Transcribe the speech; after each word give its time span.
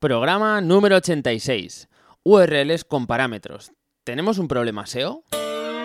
Programa 0.00 0.62
número 0.62 0.96
86. 0.96 1.90
URLs 2.22 2.84
con 2.84 3.06
parámetros. 3.06 3.72
¿Tenemos 4.02 4.38
un 4.38 4.48
problema 4.48 4.86
SEO? 4.86 5.24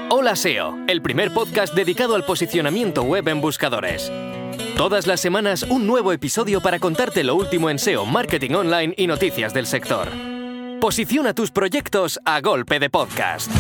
Hola 0.10 0.38
SEO, 0.38 0.78
el 0.88 1.02
primer 1.02 1.34
podcast 1.34 1.74
dedicado 1.76 2.16
al 2.16 2.24
posicionamiento 2.24 3.04
web 3.04 3.28
en 3.28 3.42
buscadores. 3.42 4.10
Todas 4.78 5.06
las 5.06 5.20
semanas 5.20 5.64
un 5.64 5.86
nuevo 5.86 6.14
episodio 6.14 6.62
para 6.62 6.80
contarte 6.80 7.26
lo 7.26 7.36
último 7.36 7.70
en 7.70 7.78
SEO, 7.78 8.06
marketing 8.06 8.52
online 8.52 8.94
y 8.96 9.06
noticias 9.06 9.54
del 9.54 9.66
sector. 9.66 10.08
Posiciona 10.80 11.34
tus 11.34 11.52
proyectos 11.52 12.18
a 12.24 12.40
golpe 12.40 12.80
de 12.80 12.90
podcast. 12.90 13.52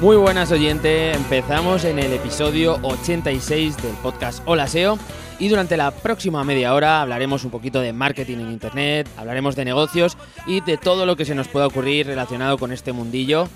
Muy 0.00 0.16
buenas 0.16 0.52
oyentes, 0.52 1.16
empezamos 1.16 1.84
en 1.84 1.98
el 1.98 2.12
episodio 2.12 2.78
86 2.82 3.82
del 3.82 3.94
podcast 3.94 4.40
Hola 4.46 4.68
SEO 4.68 4.96
y 5.40 5.48
durante 5.48 5.76
la 5.76 5.90
próxima 5.90 6.44
media 6.44 6.72
hora 6.72 7.02
hablaremos 7.02 7.44
un 7.44 7.50
poquito 7.50 7.80
de 7.80 7.92
marketing 7.92 8.38
en 8.38 8.52
Internet, 8.52 9.08
hablaremos 9.16 9.56
de 9.56 9.64
negocios 9.64 10.16
y 10.46 10.60
de 10.60 10.76
todo 10.76 11.04
lo 11.04 11.16
que 11.16 11.24
se 11.24 11.34
nos 11.34 11.48
pueda 11.48 11.66
ocurrir 11.66 12.06
relacionado 12.06 12.58
con 12.58 12.70
este 12.70 12.92
mundillo. 12.92 13.48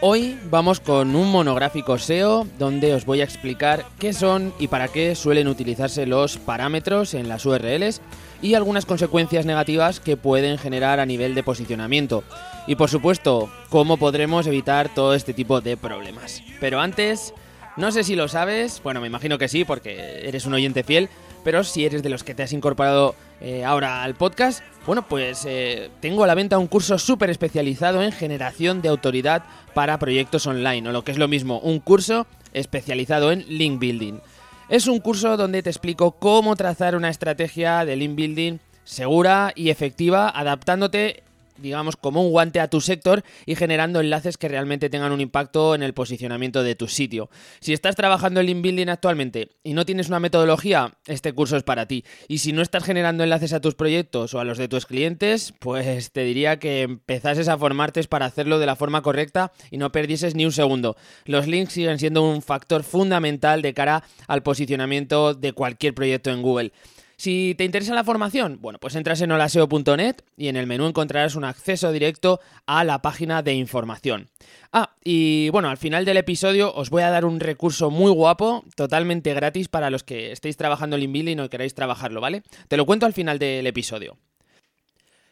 Hoy 0.00 0.36
vamos 0.50 0.80
con 0.80 1.14
un 1.14 1.30
monográfico 1.30 1.98
SEO 1.98 2.48
donde 2.58 2.92
os 2.92 3.06
voy 3.06 3.20
a 3.20 3.24
explicar 3.24 3.86
qué 4.00 4.12
son 4.12 4.52
y 4.58 4.66
para 4.66 4.88
qué 4.88 5.14
suelen 5.14 5.46
utilizarse 5.46 6.04
los 6.04 6.36
parámetros 6.36 7.14
en 7.14 7.28
las 7.28 7.46
URLs 7.46 8.00
y 8.42 8.54
algunas 8.54 8.86
consecuencias 8.86 9.46
negativas 9.46 10.00
que 10.00 10.16
pueden 10.16 10.58
generar 10.58 10.98
a 10.98 11.06
nivel 11.06 11.36
de 11.36 11.44
posicionamiento. 11.44 12.24
Y 12.66 12.74
por 12.74 12.90
supuesto, 12.90 13.48
cómo 13.68 13.96
podremos 13.96 14.46
evitar 14.46 14.92
todo 14.92 15.14
este 15.14 15.32
tipo 15.32 15.60
de 15.60 15.76
problemas. 15.76 16.42
Pero 16.60 16.80
antes, 16.80 17.32
no 17.76 17.92
sé 17.92 18.02
si 18.02 18.16
lo 18.16 18.26
sabes, 18.26 18.80
bueno, 18.82 19.00
me 19.00 19.06
imagino 19.06 19.38
que 19.38 19.48
sí, 19.48 19.64
porque 19.64 20.26
eres 20.26 20.46
un 20.46 20.54
oyente 20.54 20.82
fiel, 20.82 21.08
pero 21.44 21.62
si 21.62 21.84
eres 21.84 22.02
de 22.02 22.08
los 22.08 22.24
que 22.24 22.34
te 22.34 22.42
has 22.42 22.52
incorporado 22.52 23.14
eh, 23.40 23.64
ahora 23.64 24.02
al 24.02 24.16
podcast, 24.16 24.64
bueno, 24.84 25.06
pues 25.06 25.44
eh, 25.46 25.90
tengo 26.00 26.24
a 26.24 26.26
la 26.26 26.34
venta 26.34 26.58
un 26.58 26.66
curso 26.66 26.98
súper 26.98 27.30
especializado 27.30 28.02
en 28.02 28.10
generación 28.10 28.82
de 28.82 28.88
autoridad 28.88 29.44
para 29.72 29.98
proyectos 30.00 30.46
online, 30.48 30.88
o 30.88 30.92
lo 30.92 31.04
que 31.04 31.12
es 31.12 31.18
lo 31.18 31.28
mismo, 31.28 31.60
un 31.60 31.78
curso 31.78 32.26
especializado 32.52 33.30
en 33.30 33.44
link 33.46 33.78
building. 33.78 34.20
Es 34.68 34.88
un 34.88 34.98
curso 34.98 35.36
donde 35.36 35.62
te 35.62 35.70
explico 35.70 36.12
cómo 36.12 36.56
trazar 36.56 36.96
una 36.96 37.10
estrategia 37.10 37.84
de 37.84 37.94
link 37.94 38.16
building 38.16 38.58
segura 38.82 39.52
y 39.54 39.70
efectiva, 39.70 40.28
adaptándote 40.28 41.22
digamos, 41.58 41.96
como 41.96 42.22
un 42.22 42.30
guante 42.30 42.60
a 42.60 42.68
tu 42.68 42.80
sector 42.80 43.24
y 43.46 43.56
generando 43.56 44.00
enlaces 44.00 44.38
que 44.38 44.48
realmente 44.48 44.90
tengan 44.90 45.12
un 45.12 45.20
impacto 45.20 45.74
en 45.74 45.82
el 45.82 45.94
posicionamiento 45.94 46.62
de 46.62 46.76
tu 46.76 46.86
sitio. 46.86 47.28
Si 47.60 47.72
estás 47.72 47.96
trabajando 47.96 48.40
en 48.40 48.46
link 48.46 48.62
building 48.62 48.88
actualmente 48.88 49.56
y 49.64 49.72
no 49.72 49.84
tienes 49.84 50.08
una 50.08 50.20
metodología, 50.20 50.96
este 51.06 51.32
curso 51.32 51.56
es 51.56 51.62
para 51.62 51.86
ti. 51.86 52.04
Y 52.28 52.38
si 52.38 52.52
no 52.52 52.62
estás 52.62 52.84
generando 52.84 53.24
enlaces 53.24 53.52
a 53.52 53.60
tus 53.60 53.74
proyectos 53.74 54.34
o 54.34 54.40
a 54.40 54.44
los 54.44 54.58
de 54.58 54.68
tus 54.68 54.86
clientes, 54.86 55.54
pues 55.58 56.12
te 56.12 56.22
diría 56.22 56.58
que 56.58 56.82
empezases 56.82 57.48
a 57.48 57.58
formarte 57.58 57.96
para 58.04 58.26
hacerlo 58.26 58.58
de 58.58 58.66
la 58.66 58.76
forma 58.76 59.00
correcta 59.00 59.52
y 59.70 59.78
no 59.78 59.90
perdieses 59.90 60.34
ni 60.34 60.44
un 60.44 60.52
segundo. 60.52 60.96
Los 61.24 61.46
links 61.46 61.72
siguen 61.72 61.98
siendo 61.98 62.22
un 62.22 62.42
factor 62.42 62.82
fundamental 62.82 63.62
de 63.62 63.72
cara 63.72 64.04
al 64.28 64.42
posicionamiento 64.42 65.32
de 65.32 65.52
cualquier 65.52 65.94
proyecto 65.94 66.30
en 66.30 66.42
Google. 66.42 66.72
Si 67.18 67.54
te 67.56 67.64
interesa 67.64 67.94
la 67.94 68.04
formación, 68.04 68.58
bueno, 68.60 68.78
pues 68.78 68.94
entras 68.94 69.22
en 69.22 69.32
holaseo.net 69.32 70.16
y 70.36 70.48
en 70.48 70.56
el 70.56 70.66
menú 70.66 70.86
encontrarás 70.86 71.34
un 71.34 71.44
acceso 71.44 71.90
directo 71.90 72.40
a 72.66 72.84
la 72.84 73.00
página 73.00 73.42
de 73.42 73.54
información. 73.54 74.28
Ah, 74.70 74.94
y 75.02 75.48
bueno, 75.48 75.70
al 75.70 75.78
final 75.78 76.04
del 76.04 76.18
episodio 76.18 76.74
os 76.74 76.90
voy 76.90 77.02
a 77.02 77.10
dar 77.10 77.24
un 77.24 77.40
recurso 77.40 77.90
muy 77.90 78.12
guapo, 78.12 78.64
totalmente 78.74 79.32
gratis 79.32 79.68
para 79.68 79.88
los 79.88 80.04
que 80.04 80.30
estéis 80.30 80.58
trabajando 80.58 80.96
el 80.96 81.04
InBuilding 81.04 81.40
o 81.40 81.48
queráis 81.48 81.74
trabajarlo, 81.74 82.20
¿vale? 82.20 82.42
Te 82.68 82.76
lo 82.76 82.84
cuento 82.84 83.06
al 83.06 83.14
final 83.14 83.38
del 83.38 83.66
episodio. 83.66 84.18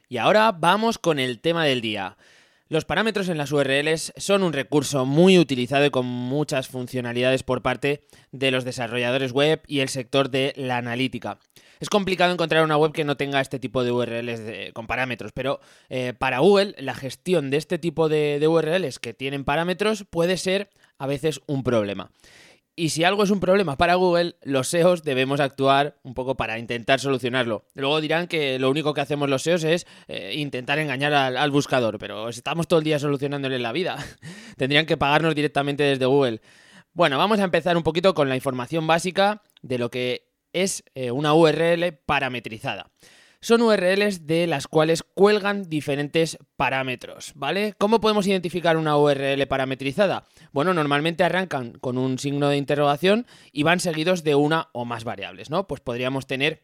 Y 0.08 0.16
ahora 0.16 0.52
vamos 0.52 0.98
con 0.98 1.18
el 1.18 1.40
tema 1.40 1.66
del 1.66 1.82
día. 1.82 2.16
Los 2.68 2.86
parámetros 2.86 3.28
en 3.28 3.36
las 3.36 3.52
URLs 3.52 4.14
son 4.16 4.42
un 4.42 4.54
recurso 4.54 5.04
muy 5.04 5.38
utilizado 5.38 5.84
y 5.84 5.90
con 5.90 6.06
muchas 6.06 6.68
funcionalidades 6.68 7.42
por 7.42 7.60
parte 7.60 8.00
de 8.32 8.50
los 8.50 8.64
desarrolladores 8.64 9.32
web 9.32 9.62
y 9.66 9.80
el 9.80 9.90
sector 9.90 10.30
de 10.30 10.54
la 10.56 10.78
analítica. 10.78 11.38
Es 11.80 11.88
complicado 11.88 12.32
encontrar 12.32 12.64
una 12.64 12.76
web 12.76 12.92
que 12.92 13.04
no 13.04 13.16
tenga 13.16 13.40
este 13.40 13.58
tipo 13.58 13.84
de 13.84 13.92
URLs 13.92 14.72
con 14.72 14.86
parámetros, 14.86 15.32
pero 15.32 15.60
eh, 15.88 16.12
para 16.16 16.38
Google 16.38 16.74
la 16.78 16.94
gestión 16.94 17.50
de 17.50 17.56
este 17.56 17.78
tipo 17.78 18.08
de, 18.08 18.44
URLs 18.46 18.98
que 18.98 19.14
tienen 19.14 19.44
parámetros 19.44 20.04
puede 20.08 20.36
ser 20.36 20.68
a 20.98 21.06
veces 21.06 21.40
un 21.46 21.62
problema. 21.62 22.10
Y 22.76 22.88
si 22.88 23.04
algo 23.04 23.22
es 23.22 23.30
un 23.30 23.38
problema 23.38 23.76
para 23.76 23.94
Google, 23.94 24.34
los 24.42 24.66
SEOs 24.66 25.04
debemos 25.04 25.38
actuar 25.38 25.96
un 26.02 26.12
poco 26.12 26.36
para 26.36 26.58
intentar 26.58 26.98
solucionarlo. 26.98 27.64
Luego 27.74 28.00
dirán 28.00 28.26
que 28.26 28.58
lo 28.58 28.68
único 28.68 28.94
que 28.94 29.00
hacemos 29.00 29.30
los 29.30 29.42
SEOs 29.42 29.62
es 29.62 29.86
eh, 30.08 30.34
intentar 30.36 30.80
engañar 30.80 31.12
al, 31.12 31.50
buscador, 31.52 32.00
pero 32.00 32.28
estamos 32.28 32.66
todo 32.66 32.80
el 32.80 32.84
día 32.84 32.98
solucionándole 32.98 33.60
la 33.60 33.70
vida. 33.70 34.04
Tendrían 34.56 34.86
que 34.86 34.96
pagarnos 34.96 35.36
directamente 35.36 35.84
desde 35.84 36.06
Google. 36.06 36.40
Bueno, 36.94 37.16
vamos 37.16 37.38
a 37.38 37.44
empezar 37.44 37.76
un 37.76 37.84
poquito 37.84 38.12
con 38.12 38.28
la 38.28 38.34
información 38.34 38.88
básica 38.88 39.42
de 39.62 39.78
lo 39.78 39.90
que 39.90 40.33
es 40.54 40.84
eh, 40.94 41.10
una 41.10 41.34
URL 41.34 41.92
parametrizada 42.06 42.90
son 43.44 43.60
URLs 43.60 44.26
de 44.26 44.46
las 44.46 44.66
cuales 44.66 45.02
cuelgan 45.02 45.68
diferentes 45.68 46.38
parámetros, 46.56 47.32
¿vale? 47.34 47.74
¿Cómo 47.76 48.00
podemos 48.00 48.26
identificar 48.26 48.78
una 48.78 48.96
URL 48.96 49.46
parametrizada? 49.46 50.24
Bueno, 50.52 50.72
normalmente 50.72 51.24
arrancan 51.24 51.72
con 51.72 51.98
un 51.98 52.18
signo 52.18 52.48
de 52.48 52.56
interrogación 52.56 53.26
y 53.52 53.62
van 53.62 53.80
seguidos 53.80 54.24
de 54.24 54.34
una 54.34 54.70
o 54.72 54.86
más 54.86 55.04
variables, 55.04 55.50
¿no? 55.50 55.66
Pues 55.66 55.82
podríamos 55.82 56.26
tener 56.26 56.62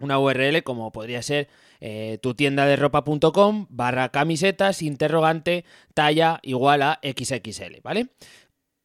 una 0.00 0.18
URL 0.18 0.64
como 0.64 0.90
podría 0.90 1.22
ser 1.22 1.46
eh, 1.78 2.18
tu 2.20 2.34
tienda 2.34 2.66
de 2.66 2.74
ropa.com 2.74 3.66
barra 3.70 4.08
camisetas 4.08 4.82
interrogante 4.82 5.64
talla 5.94 6.40
igual 6.42 6.82
a 6.82 6.98
XXL, 7.00 7.80
¿vale? 7.84 8.08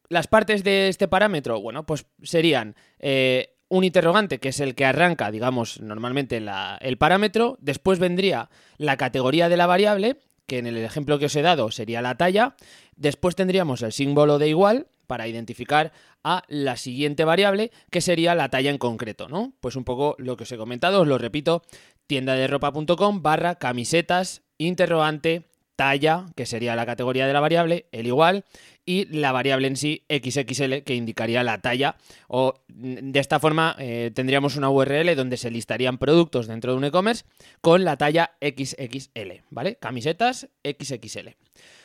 Las 0.08 0.28
partes 0.28 0.62
de 0.62 0.86
este 0.88 1.08
parámetro, 1.08 1.60
bueno, 1.60 1.84
pues 1.84 2.06
serían 2.22 2.76
eh, 3.00 3.53
un 3.74 3.84
interrogante, 3.84 4.38
que 4.38 4.50
es 4.50 4.60
el 4.60 4.74
que 4.74 4.84
arranca, 4.84 5.30
digamos, 5.32 5.80
normalmente 5.80 6.42
el 6.80 6.98
parámetro. 6.98 7.58
Después 7.60 7.98
vendría 7.98 8.48
la 8.78 8.96
categoría 8.96 9.48
de 9.48 9.56
la 9.56 9.66
variable, 9.66 10.20
que 10.46 10.58
en 10.58 10.66
el 10.66 10.76
ejemplo 10.78 11.18
que 11.18 11.26
os 11.26 11.34
he 11.34 11.42
dado 11.42 11.70
sería 11.72 12.00
la 12.00 12.16
talla. 12.16 12.54
Después 12.94 13.34
tendríamos 13.34 13.82
el 13.82 13.92
símbolo 13.92 14.38
de 14.38 14.48
igual 14.48 14.86
para 15.08 15.26
identificar 15.26 15.92
a 16.22 16.44
la 16.46 16.76
siguiente 16.76 17.24
variable, 17.24 17.72
que 17.90 18.00
sería 18.00 18.36
la 18.36 18.48
talla 18.48 18.70
en 18.70 18.78
concreto, 18.78 19.28
¿no? 19.28 19.52
Pues 19.60 19.74
un 19.74 19.84
poco 19.84 20.14
lo 20.18 20.36
que 20.36 20.44
os 20.44 20.52
he 20.52 20.56
comentado, 20.56 21.00
os 21.00 21.08
lo 21.08 21.18
repito, 21.18 21.62
tienda 22.06 22.34
de 22.34 22.46
ropa.com 22.46 23.22
barra 23.22 23.56
camisetas, 23.56 24.42
interrogante, 24.56 25.48
talla, 25.76 26.26
que 26.36 26.46
sería 26.46 26.76
la 26.76 26.86
categoría 26.86 27.26
de 27.26 27.32
la 27.32 27.40
variable, 27.40 27.86
el 27.90 28.06
igual, 28.06 28.44
y 28.86 29.06
la 29.06 29.32
variable 29.32 29.68
en 29.68 29.76
sí 29.76 30.04
XXL, 30.08 30.82
que 30.84 30.94
indicaría 30.94 31.42
la 31.42 31.60
talla. 31.60 31.96
O 32.28 32.54
mm, 32.68 33.12
de 33.12 33.20
esta 33.20 33.40
forma 33.40 33.76
eh, 33.78 34.10
tendríamos 34.14 34.56
una 34.56 34.70
URL 34.70 35.14
donde 35.16 35.36
se 35.36 35.50
listarían 35.50 35.98
productos 35.98 36.46
dentro 36.46 36.72
de 36.72 36.78
un 36.78 36.84
e-commerce 36.84 37.24
con 37.60 37.84
la 37.84 37.96
talla 37.96 38.36
XXL, 38.40 39.42
¿vale? 39.50 39.76
Camisetas 39.76 40.48
XXL. 40.64 41.30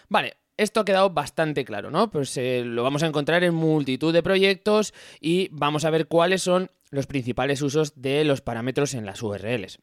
Vale, 0.10 0.38
esto 0.58 0.82
ha 0.82 0.86
quedado 0.86 1.10
bastante 1.12 1.64
claro, 1.64 1.90
¿no? 1.90 2.10
Pues 2.10 2.36
eh, 2.38 2.64
lo 2.66 2.84
vamos 2.84 3.04
a 3.04 3.08
encontrar 3.08 3.44
en 3.44 3.54
multitud 3.54 4.14
de 4.14 4.24
proyectos 4.24 4.94
y 5.22 5.48
vamos 5.52 5.86
a 5.86 5.90
ver 5.90 6.08
cuáles 6.08 6.42
son 6.42 6.70
los 6.90 7.08
principales 7.08 7.62
usos 7.62 8.02
de 8.02 8.24
los 8.26 8.42
parámetros 8.42 8.94
en 8.94 9.06
las 9.06 9.22
URLs. 9.22 9.80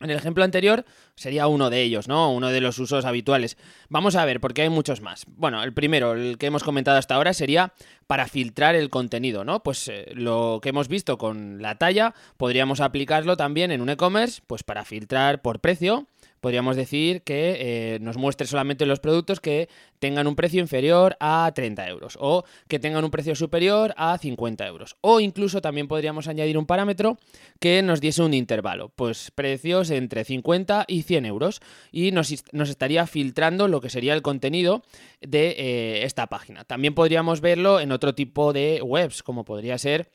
En 0.00 0.10
el 0.10 0.16
ejemplo 0.16 0.44
anterior 0.44 0.84
sería 1.16 1.48
uno 1.48 1.70
de 1.70 1.82
ellos, 1.82 2.06
¿no? 2.06 2.32
Uno 2.32 2.48
de 2.48 2.60
los 2.60 2.78
usos 2.78 3.04
habituales. 3.04 3.56
Vamos 3.88 4.14
a 4.14 4.24
ver, 4.24 4.40
porque 4.40 4.62
hay 4.62 4.68
muchos 4.68 5.00
más. 5.00 5.24
Bueno, 5.26 5.62
el 5.62 5.72
primero, 5.72 6.12
el 6.12 6.38
que 6.38 6.46
hemos 6.46 6.62
comentado 6.62 6.98
hasta 6.98 7.16
ahora, 7.16 7.32
sería 7.32 7.72
para 8.06 8.28
filtrar 8.28 8.76
el 8.76 8.90
contenido, 8.90 9.44
¿no? 9.44 9.62
Pues 9.62 9.88
eh, 9.88 10.12
lo 10.14 10.60
que 10.62 10.68
hemos 10.68 10.86
visto 10.86 11.18
con 11.18 11.60
la 11.60 11.78
talla, 11.78 12.14
podríamos 12.36 12.80
aplicarlo 12.80 13.36
también 13.36 13.72
en 13.72 13.80
un 13.80 13.88
e-commerce, 13.88 14.40
pues 14.46 14.62
para 14.62 14.84
filtrar 14.84 15.42
por 15.42 15.60
precio 15.60 16.06
podríamos 16.40 16.76
decir 16.76 17.22
que 17.22 17.56
eh, 17.94 17.98
nos 18.00 18.16
muestre 18.16 18.46
solamente 18.46 18.86
los 18.86 19.00
productos 19.00 19.40
que 19.40 19.68
tengan 19.98 20.26
un 20.26 20.36
precio 20.36 20.60
inferior 20.60 21.16
a 21.20 21.50
30 21.54 21.88
euros 21.88 22.16
o 22.20 22.44
que 22.68 22.78
tengan 22.78 23.04
un 23.04 23.10
precio 23.10 23.34
superior 23.34 23.94
a 23.96 24.16
50 24.18 24.66
euros. 24.66 24.96
O 25.00 25.20
incluso 25.20 25.60
también 25.60 25.88
podríamos 25.88 26.28
añadir 26.28 26.58
un 26.58 26.66
parámetro 26.66 27.18
que 27.60 27.82
nos 27.82 28.00
diese 28.00 28.22
un 28.22 28.34
intervalo, 28.34 28.90
pues 28.90 29.30
precios 29.34 29.90
entre 29.90 30.24
50 30.24 30.84
y 30.88 31.02
100 31.02 31.26
euros 31.26 31.60
y 31.92 32.12
nos, 32.12 32.30
estaría 32.30 33.06
filtrando 33.06 33.68
lo 33.68 33.80
que 33.80 33.90
sería 33.90 34.14
el 34.14 34.22
contenido 34.22 34.82
de 35.20 35.50
eh, 35.58 36.04
esta 36.04 36.28
página. 36.28 36.64
También 36.64 36.94
podríamos 36.94 37.40
verlo 37.40 37.80
en 37.80 37.92
otro 37.92 38.14
tipo 38.14 38.52
de 38.52 38.80
webs, 38.82 39.22
como 39.22 39.44
podría 39.44 39.78
ser 39.78 40.10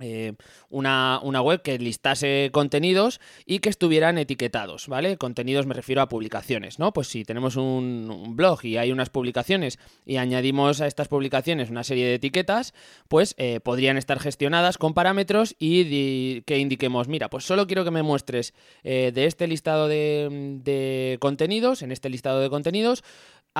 eh, 0.00 0.34
una, 0.70 1.20
web 1.22 1.62
que 1.62 1.78
listase 1.78 2.50
contenidos 2.52 3.20
y 3.46 3.58
que 3.58 3.68
estuvieran 3.68 4.18
etiquetados, 4.18 4.86
¿vale? 4.86 5.16
Contenidos 5.16 5.66
me 5.66 5.74
refiero 5.74 6.02
a 6.02 6.08
publicaciones, 6.08 6.78
¿no? 6.78 6.92
Pues 6.92 7.08
si 7.08 7.24
tenemos 7.24 7.56
un, 7.56 8.36
blog 8.36 8.64
y 8.64 8.76
hay 8.76 8.92
unas 8.92 9.10
publicaciones 9.10 9.78
y 10.06 10.16
añadimos 10.16 10.80
a 10.80 10.86
estas 10.86 11.08
publicaciones 11.08 11.70
una 11.70 11.82
serie 11.82 12.06
de 12.06 12.14
etiquetas, 12.14 12.74
pues 13.08 13.34
eh, 13.38 13.60
podrían 13.60 13.96
estar 13.96 14.20
gestionadas 14.20 14.78
con 14.78 14.94
parámetros 14.94 15.56
y 15.58 16.42
que 16.42 16.58
indiquemos, 16.58 17.08
mira, 17.08 17.28
pues 17.28 17.44
solo 17.44 17.66
quiero 17.66 17.84
que 17.84 17.90
me 17.90 18.02
muestres 18.02 18.54
eh, 18.84 19.10
de 19.12 19.26
este 19.26 19.46
listado 19.48 19.88
de, 19.88 20.58
de 20.62 21.18
contenidos, 21.20 21.82
en 21.82 21.92
este 21.92 22.08
listado 22.08 22.40
de 22.40 22.50
contenidos, 22.50 23.02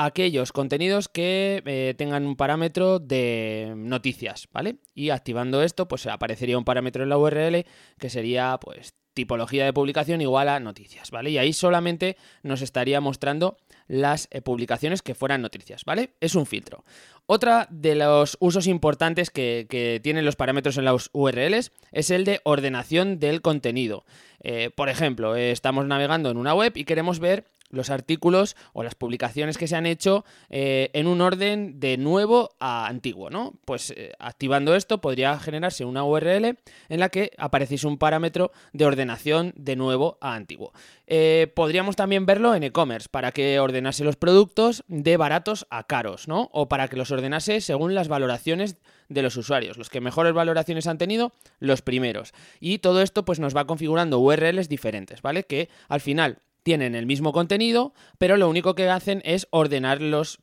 aquellos 0.05 0.53
contenidos 0.53 1.09
que 1.09 1.63
eh, 1.67 1.95
tengan 1.97 2.27
un 2.27 2.37
parámetro 2.37 2.99
de 2.99 3.73
noticias, 3.77 4.49
¿vale? 4.53 4.77
Y 4.95 5.11
activando 5.11 5.63
esto, 5.63 5.89
pues 5.89 6.07
aparecería 6.07 6.59
un 6.59 6.65
parámetro 6.65 7.03
en 7.03 7.09
la 7.09 7.19
URL 7.19 7.65
que 7.99 8.11
sería, 8.11 8.59
pues, 8.61 8.95
tipología 9.15 9.65
de 9.65 9.73
publicación 9.73 10.21
igual 10.21 10.49
a 10.49 10.61
noticias, 10.61 11.11
¿vale? 11.11 11.31
Y 11.31 11.39
ahí 11.39 11.53
solamente 11.53 12.17
nos 12.45 12.63
estaría 12.63 13.01
mostrando 13.01 13.57
las 13.89 14.29
eh, 14.31 14.41
publicaciones 14.41 15.03
que 15.03 15.17
fueran 15.17 15.43
noticias, 15.43 15.85
¿vale? 15.85 16.15
Es 16.21 16.37
un 16.37 16.47
filtro. 16.47 16.85
Otra 17.27 17.67
de 17.69 17.97
los 17.97 18.37
usos 18.39 18.69
importantes 18.69 19.31
que, 19.31 20.01
tienen 20.05 20.25
los 20.25 20.37
parámetros 20.37 20.79
en 20.79 20.85
las 20.85 21.11
URLs 21.13 21.73
es 21.91 22.11
el 22.11 22.25
de 22.25 22.41
ordenación 22.45 23.19
del 23.19 23.43
contenido. 23.43 24.05
Eh, 24.41 24.71
por 24.75 24.89
ejemplo, 24.89 25.35
estamos 25.35 25.85
navegando 25.87 26.31
en 26.31 26.37
una 26.37 26.55
web 26.55 26.73
y 26.77 26.85
queremos 26.85 27.19
ver 27.19 27.47
los 27.71 27.91
artículos 27.91 28.57
o 28.73 28.83
las 28.83 28.95
publicaciones 28.95 29.59
que 29.59 29.69
se 29.69 29.77
han 29.77 29.87
hecho 29.87 30.25
eh, 30.49 30.91
en 30.93 31.07
un 31.07 31.21
orden 31.21 31.81
de 31.81 31.97
nuevo 31.97 32.51
a 32.61 32.87
antiguo, 32.87 33.31
¿no? 33.31 33.55
Pues 33.65 33.93
eh, 33.97 34.13
activando 34.19 34.75
esto 34.75 35.01
podría 35.01 35.39
generarse 35.39 35.85
una 35.85 36.05
URL 36.05 36.57
en 36.89 37.01
la 37.01 37.09
que 37.09 37.33
apareciese 37.39 37.87
un 37.87 37.99
parámetro 37.99 38.53
de 38.73 38.87
ordenación 38.87 39.53
de 39.57 39.77
nuevo 39.77 40.19
a 40.21 40.35
antiguo. 40.35 40.73
Eh, 41.07 41.53
podríamos 41.55 41.97
también 41.97 42.27
verlo 42.27 42.55
en 42.55 42.63
e-commerce 42.63 43.09
para 43.11 43.33
que 43.33 43.59
ordenase 43.61 44.05
los 44.05 44.17
productos 44.17 44.85
de 44.89 45.17
baratos 45.17 45.67
a 45.71 45.85
caros, 45.85 46.29
¿no? 46.29 46.51
O 46.53 46.69
para 46.69 46.89
que 46.89 46.97
los 46.97 47.11
ordenase 47.11 47.61
según 47.61 47.95
las 47.95 48.09
valoraciones 48.09 48.77
de 49.09 49.23
los 49.23 49.37
usuarios. 49.37 49.79
Los 49.79 49.91
que 49.91 50.01
mejores 50.01 50.35
valoraciones 50.35 50.87
han 50.87 50.99
tenido, 50.99 51.33
los 51.59 51.83
primeros. 51.83 52.33
Y 52.61 52.79
todo 52.79 53.03
esto 53.03 53.25
pues 53.25 53.41
nos 53.41 53.57
va 53.57 53.67
configurando 53.67 54.19
URLs 54.19 54.69
diferentes, 54.69 55.23
¿vale? 55.23 55.45
Que 55.45 55.69
al 55.89 56.01
final 56.01 56.39
tienen 56.69 56.95
el 56.95 57.07
mismo 57.07 57.33
contenido, 57.33 57.95
pero 58.19 58.37
lo 58.37 58.47
único 58.47 58.75
que 58.75 58.91
hacen 58.91 59.23
es 59.25 59.47
ordenar 59.49 60.03
los, 60.03 60.39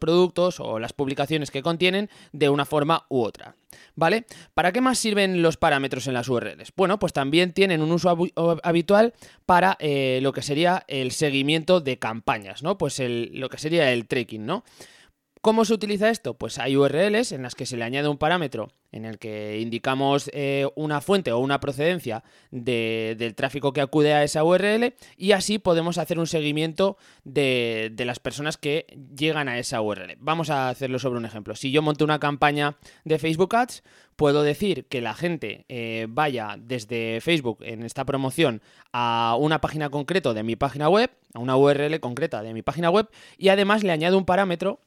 productos 0.00 0.58
o 0.58 0.80
las 0.80 0.92
publicaciones 0.92 1.52
que 1.52 1.62
contienen 1.62 2.10
de 2.32 2.48
una 2.48 2.64
forma 2.64 3.06
u 3.08 3.22
otra. 3.22 3.54
¿Vale? 3.94 4.26
¿Para 4.54 4.72
qué 4.72 4.80
más 4.80 4.98
sirven 4.98 5.42
los 5.42 5.56
parámetros 5.56 6.08
en 6.08 6.14
las 6.14 6.28
URLs? 6.28 6.72
Bueno, 6.74 6.98
pues 6.98 7.12
también 7.12 7.52
tienen 7.52 7.82
un 7.82 7.92
uso 7.92 8.08
habitual 8.64 9.14
para 9.46 9.76
eh, 9.78 10.18
lo 10.22 10.32
que 10.32 10.42
sería 10.42 10.82
el 10.88 11.12
seguimiento 11.12 11.80
de 11.80 12.00
campañas, 12.00 12.64
¿no? 12.64 12.76
Pues 12.76 13.00
lo 13.00 13.48
que 13.48 13.58
sería 13.58 13.92
el 13.92 14.08
tracking, 14.08 14.44
¿no? 14.44 14.64
¿Cómo 15.44 15.66
se 15.66 15.74
utiliza 15.74 16.08
esto? 16.08 16.32
Pues 16.32 16.58
hay 16.58 16.74
URLs 16.74 17.32
en 17.32 17.42
las 17.42 17.54
que 17.54 17.66
se 17.66 17.76
le 17.76 17.84
añade 17.84 18.08
un 18.08 18.16
parámetro 18.16 18.70
en 18.92 19.04
el 19.04 19.18
que 19.18 19.60
indicamos 19.60 20.30
eh, 20.32 20.66
una 20.74 21.02
fuente 21.02 21.32
o 21.32 21.38
una 21.38 21.60
procedencia 21.60 22.24
del 22.50 23.34
tráfico 23.34 23.74
que 23.74 23.82
acude 23.82 24.14
a 24.14 24.24
esa 24.24 24.42
URL 24.42 24.94
y 25.18 25.32
así 25.32 25.58
podemos 25.58 25.98
hacer 25.98 26.18
un 26.18 26.26
seguimiento 26.26 26.96
de, 27.24 27.92
las 27.94 28.20
personas 28.20 28.56
que 28.56 28.86
llegan 29.14 29.48
a 29.48 29.58
esa 29.58 29.82
URL. 29.82 30.16
Vamos 30.18 30.48
a 30.48 30.70
hacerlo 30.70 30.98
sobre 30.98 31.18
un 31.18 31.26
ejemplo. 31.26 31.54
Si 31.56 31.70
yo 31.70 31.82
monto 31.82 32.06
una 32.06 32.20
campaña 32.20 32.78
de 33.04 33.18
Facebook 33.18 33.54
Ads, 33.54 33.82
puedo 34.16 34.44
decir 34.44 34.86
que 34.86 35.02
la 35.02 35.12
gente 35.12 35.66
eh, 35.68 36.06
vaya 36.08 36.56
desde 36.58 37.20
Facebook 37.20 37.58
en 37.60 37.82
esta 37.82 38.06
promoción 38.06 38.62
a 38.94 39.36
una 39.38 39.60
página 39.60 39.90
concreta 39.90 40.32
de 40.32 40.42
mi 40.42 40.56
página 40.56 40.88
web, 40.88 41.10
a 41.34 41.38
una 41.38 41.58
URL 41.58 42.00
concreta 42.00 42.42
de 42.42 42.54
mi 42.54 42.62
página 42.62 42.88
web 42.88 43.10
y 43.36 43.50
además 43.50 43.84
le 43.84 43.92
añado 43.92 44.16
un 44.16 44.24
parámetro 44.24 44.80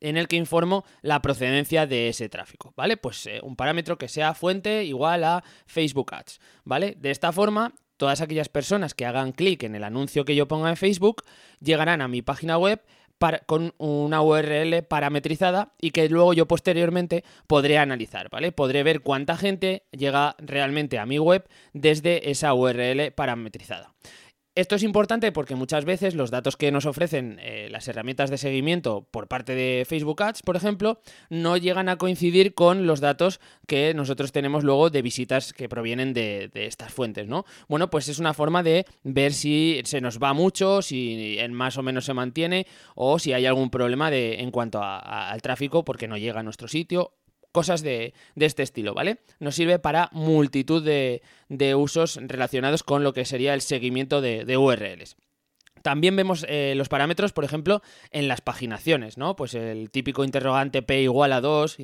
en 0.00 0.16
el 0.16 0.28
que 0.28 0.36
informo 0.36 0.84
la 1.02 1.22
procedencia 1.22 1.86
de 1.86 2.08
ese 2.08 2.28
tráfico, 2.28 2.72
¿vale? 2.76 2.96
Pues 2.96 3.26
eh, 3.26 3.40
un 3.42 3.56
parámetro 3.56 3.98
que 3.98 4.08
sea 4.08 4.34
fuente 4.34 4.84
igual 4.84 5.24
a 5.24 5.44
Facebook 5.66 6.14
Ads, 6.14 6.40
¿vale? 6.64 6.96
De 6.98 7.10
esta 7.10 7.32
forma, 7.32 7.74
todas 7.96 8.20
aquellas 8.20 8.48
personas 8.48 8.94
que 8.94 9.06
hagan 9.06 9.32
clic 9.32 9.62
en 9.62 9.74
el 9.74 9.84
anuncio 9.84 10.24
que 10.24 10.36
yo 10.36 10.48
ponga 10.48 10.70
en 10.70 10.76
Facebook 10.76 11.22
llegarán 11.60 12.00
a 12.00 12.08
mi 12.08 12.22
página 12.22 12.58
web 12.58 12.82
con 13.46 13.72
una 13.78 14.20
URL 14.20 14.82
parametrizada 14.82 15.72
y 15.80 15.90
que 15.90 16.08
luego 16.08 16.34
yo 16.34 16.46
posteriormente 16.46 17.24
podré 17.46 17.78
analizar, 17.78 18.28
¿vale? 18.30 18.52
Podré 18.52 18.82
ver 18.82 19.00
cuánta 19.00 19.36
gente 19.36 19.84
llega 19.90 20.36
realmente 20.38 20.98
a 20.98 21.06
mi 21.06 21.18
web 21.18 21.48
desde 21.72 22.30
esa 22.30 22.52
URL 22.52 23.12
parametrizada. 23.12 23.94
Esto 24.56 24.74
es 24.74 24.82
importante 24.82 25.32
porque 25.32 25.54
muchas 25.54 25.84
veces 25.84 26.14
los 26.14 26.30
datos 26.30 26.56
que 26.56 26.72
nos 26.72 26.86
ofrecen 26.86 27.38
eh, 27.42 27.68
las 27.70 27.88
herramientas 27.88 28.30
de 28.30 28.38
seguimiento 28.38 29.06
por 29.10 29.28
parte 29.28 29.54
de 29.54 29.84
Facebook 29.86 30.22
Ads, 30.22 30.40
por 30.40 30.56
ejemplo, 30.56 31.02
no 31.28 31.58
llegan 31.58 31.90
a 31.90 31.98
coincidir 31.98 32.54
con 32.54 32.86
los 32.86 33.00
datos 33.00 33.38
que 33.66 33.92
nosotros 33.92 34.32
tenemos 34.32 34.64
luego 34.64 34.88
de 34.88 35.02
visitas 35.02 35.52
que 35.52 35.68
provienen 35.68 36.14
de, 36.14 36.50
estas 36.54 36.90
fuentes, 36.90 37.28
¿no? 37.28 37.44
Bueno, 37.68 37.90
pues 37.90 38.08
es 38.08 38.18
una 38.18 38.32
forma 38.32 38.62
de 38.62 38.86
ver 39.04 39.34
si 39.34 39.82
se 39.84 40.00
nos 40.00 40.18
va 40.18 40.32
mucho, 40.32 40.80
si 40.80 41.36
en 41.38 41.52
más 41.52 41.76
o 41.76 41.82
menos 41.82 42.06
se 42.06 42.14
mantiene 42.14 42.66
o 42.94 43.18
si 43.18 43.34
hay 43.34 43.44
algún 43.44 43.68
problema 43.68 44.10
de, 44.10 44.40
en 44.40 44.50
cuanto 44.50 44.80
al 44.82 45.42
tráfico 45.42 45.84
porque 45.84 46.08
no 46.08 46.16
llega 46.16 46.40
a 46.40 46.42
nuestro 46.42 46.66
sitio 46.66 47.12
cosas 47.56 47.80
de, 47.80 48.12
este 48.36 48.62
estilo, 48.62 48.92
¿vale? 48.92 49.16
Nos 49.40 49.54
sirve 49.54 49.78
para 49.78 50.10
multitud 50.12 50.84
de, 50.84 51.22
usos 51.74 52.20
relacionados 52.20 52.82
con 52.82 53.02
lo 53.02 53.14
que 53.14 53.24
sería 53.24 53.54
el 53.54 53.62
seguimiento 53.62 54.20
de, 54.20 54.56
URLs. 54.58 55.16
También 55.80 56.16
vemos 56.16 56.44
eh, 56.50 56.74
los 56.76 56.90
parámetros, 56.90 57.32
por 57.32 57.44
ejemplo, 57.44 57.80
en 58.10 58.28
las 58.28 58.42
paginaciones, 58.42 59.16
¿no? 59.16 59.36
Pues 59.36 59.54
el 59.54 59.90
típico 59.90 60.22
interrogante 60.22 60.82
P 60.82 61.00
igual 61.00 61.32
a 61.32 61.40
2, 61.40 61.78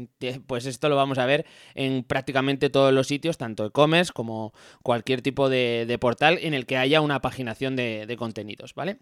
pues 0.46 0.66
esto 0.66 0.90
lo 0.90 0.96
vamos 0.96 1.16
a 1.16 1.24
ver 1.24 1.46
en 1.74 2.02
prácticamente 2.02 2.68
todos 2.68 2.92
los 2.92 3.06
sitios, 3.06 3.38
tanto 3.38 3.64
e-commerce 3.64 4.12
como 4.12 4.52
cualquier 4.82 5.22
tipo 5.22 5.48
de, 5.48 5.96
portal 5.98 6.38
en 6.42 6.52
el 6.52 6.66
que 6.66 6.76
haya 6.76 7.00
una 7.00 7.22
paginación 7.22 7.76
de, 7.76 8.04
de 8.04 8.16
contenidos, 8.18 8.74
¿vale? 8.74 8.98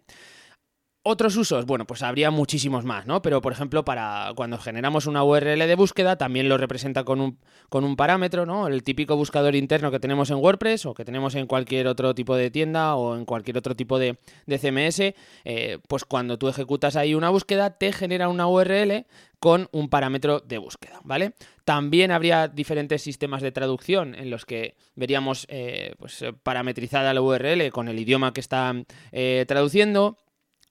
Otros 1.02 1.34
usos, 1.38 1.64
bueno, 1.64 1.86
pues 1.86 2.02
habría 2.02 2.30
muchísimos 2.30 2.84
más, 2.84 3.06
¿no? 3.06 3.22
Pero, 3.22 3.40
por 3.40 3.54
ejemplo, 3.54 3.86
para 3.86 4.32
cuando 4.36 4.58
generamos 4.58 5.06
una 5.06 5.24
URL 5.24 5.58
de 5.58 5.74
búsqueda, 5.74 6.16
también 6.16 6.50
lo 6.50 6.58
representa 6.58 7.04
con 7.04 7.22
un, 7.22 7.38
con 7.70 7.84
un 7.84 7.96
parámetro, 7.96 8.44
¿no? 8.44 8.66
El 8.66 8.82
típico 8.82 9.16
buscador 9.16 9.54
interno 9.54 9.90
que 9.90 9.98
tenemos 9.98 10.28
en 10.28 10.36
WordPress 10.36 10.84
o 10.84 10.92
que 10.92 11.06
tenemos 11.06 11.34
en 11.36 11.46
cualquier 11.46 11.86
otro 11.86 12.14
tipo 12.14 12.36
de 12.36 12.50
tienda 12.50 12.96
o 12.96 13.16
en 13.16 13.24
cualquier 13.24 13.56
otro 13.56 13.74
tipo 13.74 13.98
de, 13.98 14.18
CMS, 14.46 15.14
eh, 15.46 15.78
pues 15.88 16.04
cuando 16.04 16.36
tú 16.36 16.48
ejecutas 16.48 16.96
ahí 16.96 17.14
una 17.14 17.30
búsqueda, 17.30 17.78
te 17.78 17.92
genera 17.92 18.28
una 18.28 18.46
URL 18.46 19.06
con 19.38 19.70
un 19.72 19.88
parámetro 19.88 20.40
de 20.40 20.58
búsqueda, 20.58 21.00
¿vale? 21.02 21.32
También 21.64 22.10
habría 22.10 22.46
diferentes 22.46 23.00
sistemas 23.00 23.40
de 23.40 23.52
traducción 23.52 24.14
en 24.14 24.28
los 24.28 24.44
que 24.44 24.76
veríamos 24.96 25.46
eh, 25.48 25.94
pues, 25.98 26.22
parametrizada 26.42 27.14
la 27.14 27.22
URL 27.22 27.70
con 27.70 27.88
el 27.88 27.98
idioma 27.98 28.34
que 28.34 28.40
está 28.40 28.74
eh, 29.12 29.46
traduciendo 29.48 30.18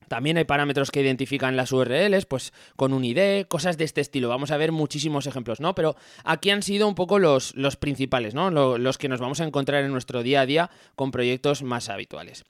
también 0.09 0.37
hay 0.37 0.43
parámetros 0.43 0.91
que 0.91 1.01
identifican 1.01 1.55
las 1.55 1.71
URLs, 1.71 2.25
pues 2.25 2.51
con 2.75 2.91
un 2.91 3.05
ID, 3.05 3.45
cosas 3.47 3.77
de 3.77 3.85
este 3.85 4.01
estilo. 4.01 4.27
Vamos 4.27 4.51
a 4.51 4.57
ver 4.57 4.73
muchísimos 4.73 5.27
ejemplos, 5.27 5.61
¿no? 5.61 5.75
Pero 5.75 5.95
aquí 6.25 6.49
han 6.49 6.63
sido 6.63 6.87
un 6.87 6.95
poco 6.95 7.19
los, 7.19 7.55
los 7.55 7.77
principales, 7.77 8.33
¿no? 8.33 8.49
Los 8.77 8.97
que 8.97 9.07
nos 9.07 9.21
vamos 9.21 9.39
a 9.39 9.45
encontrar 9.45 9.83
en 9.85 9.91
nuestro 9.91 10.23
día 10.23 10.41
a 10.41 10.45
día 10.45 10.69
con 10.95 11.11
proyectos 11.11 11.63
más 11.63 11.87
habituales. 11.87 12.43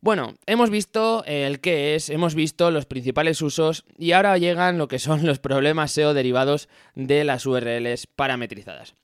Bueno, 0.00 0.34
hemos 0.46 0.70
visto 0.70 1.24
el 1.26 1.60
qué 1.60 1.94
es, 1.94 2.10
hemos 2.10 2.34
visto 2.34 2.70
los 2.70 2.86
principales 2.86 3.40
usos 3.42 3.84
y 3.98 4.12
ahora 4.12 4.38
llegan 4.38 4.78
lo 4.78 4.88
que 4.88 4.98
son 4.98 5.26
los 5.26 5.38
problemas 5.38 5.90
SEO 5.92 6.14
derivados 6.14 6.68
de 6.94 7.24
las 7.24 7.46
URLs 7.46 8.06
parametrizadas. 8.06 8.94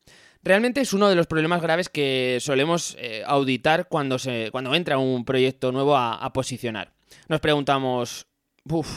Realmente 0.44 0.80
es 0.80 0.92
uno 0.92 1.08
de 1.08 1.14
los 1.14 1.26
problemas 1.26 1.62
graves 1.62 1.88
que 1.88 2.38
solemos 2.40 2.96
eh, 2.98 3.22
auditar 3.26 3.88
cuando, 3.88 4.18
se, 4.18 4.50
cuando 4.50 4.74
entra 4.74 4.98
un 4.98 5.24
proyecto 5.24 5.72
nuevo 5.72 5.96
a 5.96 6.32
posicionar 6.32 6.92
nos 7.28 7.40
preguntamos, 7.40 8.26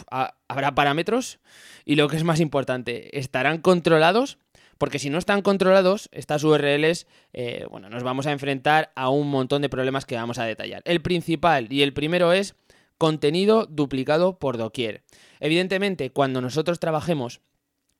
¿habrá 0.10 0.76
parámetros? 0.76 1.40
Y 1.86 1.96
lo 1.96 2.08
que 2.08 2.18
es 2.18 2.24
más 2.24 2.40
importante, 2.40 3.18
¿estarán 3.18 3.60
controlados? 3.60 4.38
Porque 4.78 5.00
si 5.00 5.10
no 5.10 5.18
están 5.18 5.42
controlados, 5.42 6.10
estas 6.12 6.44
URLs, 6.44 7.08
eh, 7.34 7.66
bueno, 7.70 7.90
nos 7.90 8.04
vamos 8.04 8.28
a 8.28 8.32
enfrentar 8.32 8.92
a 8.96 9.10
un 9.10 9.30
montón 9.30 9.62
de 9.62 9.70
problemas 9.70 10.06
que 10.06 10.16
vamos 10.16 10.38
a 10.38 10.46
detallar. 10.46 10.82
El 10.86 11.02
principal 11.02 11.72
y 11.72 11.82
el 11.82 11.94
primero 11.94 12.34
es 12.34 12.56
contenido 12.98 13.66
duplicado 13.66 14.38
por 14.38 14.58
doquier. 14.58 15.04
Evidentemente, 15.40 16.12
cuando 16.12 16.42
nosotros 16.42 16.80
trabajemos 16.80 17.42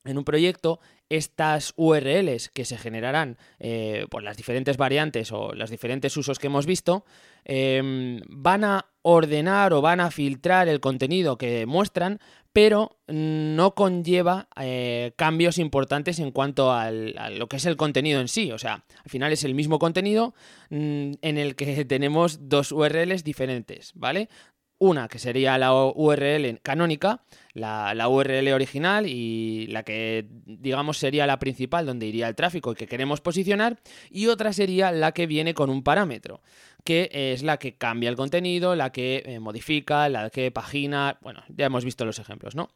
en 0.04 0.18
un 0.18 0.24
proyecto, 0.24 0.80
estas 1.08 1.72
URLs 1.76 2.50
que 2.50 2.64
se 2.64 2.78
generarán 2.78 3.38
eh, 3.58 4.06
por 4.10 4.22
las 4.22 4.36
diferentes 4.36 4.76
variantes 4.76 5.32
o 5.32 5.52
los 5.54 5.70
diferentes 5.70 6.16
usos 6.16 6.38
que 6.38 6.48
hemos 6.48 6.66
visto, 6.66 7.04
em, 7.44 8.20
van 8.28 8.64
a 8.64 8.86
ordenar 9.02 9.72
o 9.72 9.80
van 9.80 10.00
a 10.00 10.10
filtrar 10.10 10.68
el 10.68 10.80
contenido 10.80 11.38
que 11.38 11.64
muestran 11.66 12.18
pero 12.56 12.96
no 13.06 13.74
conlleva 13.74 14.48
eh, 14.58 15.12
cambios 15.16 15.58
importantes 15.58 16.18
en 16.20 16.30
cuanto 16.30 16.72
a 16.72 16.90
lo 16.90 17.48
que 17.48 17.58
es 17.58 17.66
el 17.66 17.76
contenido 17.76 18.18
en 18.18 18.28
sí. 18.28 18.50
O 18.50 18.56
sea, 18.56 18.86
al 19.04 19.10
final 19.10 19.30
es 19.30 19.44
el 19.44 19.54
mismo 19.54 19.78
contenido 19.78 20.34
mm, 20.70 21.12
en 21.20 21.36
el 21.36 21.54
que 21.54 21.84
tenemos 21.84 22.48
dos 22.48 22.72
URLs 22.72 23.24
diferentes, 23.24 23.92
¿vale? 23.94 24.30
Una 24.78 25.08
que 25.08 25.18
sería 25.18 25.56
la 25.56 25.72
URL 25.74 26.60
canónica, 26.62 27.22
la, 27.54 28.08
URL 28.08 28.52
original 28.52 29.06
y 29.06 29.66
la 29.68 29.82
que 29.84 30.26
digamos 30.44 30.98
sería 30.98 31.26
la 31.26 31.38
principal 31.38 31.86
donde 31.86 32.06
iría 32.06 32.28
el 32.28 32.34
tráfico 32.34 32.72
y 32.72 32.74
que 32.74 32.86
queremos 32.86 33.22
posicionar. 33.22 33.78
Y 34.10 34.26
otra 34.26 34.52
sería 34.52 34.92
la 34.92 35.12
que 35.12 35.26
viene 35.26 35.54
con 35.54 35.70
un 35.70 35.82
parámetro, 35.82 36.42
que 36.84 37.08
es 37.10 37.42
la 37.42 37.56
que 37.58 37.76
cambia 37.76 38.10
el 38.10 38.16
contenido, 38.16 38.76
la 38.76 38.92
que 38.92 39.22
eh, 39.24 39.40
modifica, 39.40 40.10
la 40.10 40.28
que 40.28 40.50
pagina. 40.50 41.18
Bueno, 41.22 41.42
ya 41.48 41.66
hemos 41.66 41.84
visto 41.84 42.04
los 42.04 42.18
ejemplos, 42.18 42.54
¿no? 42.54 42.68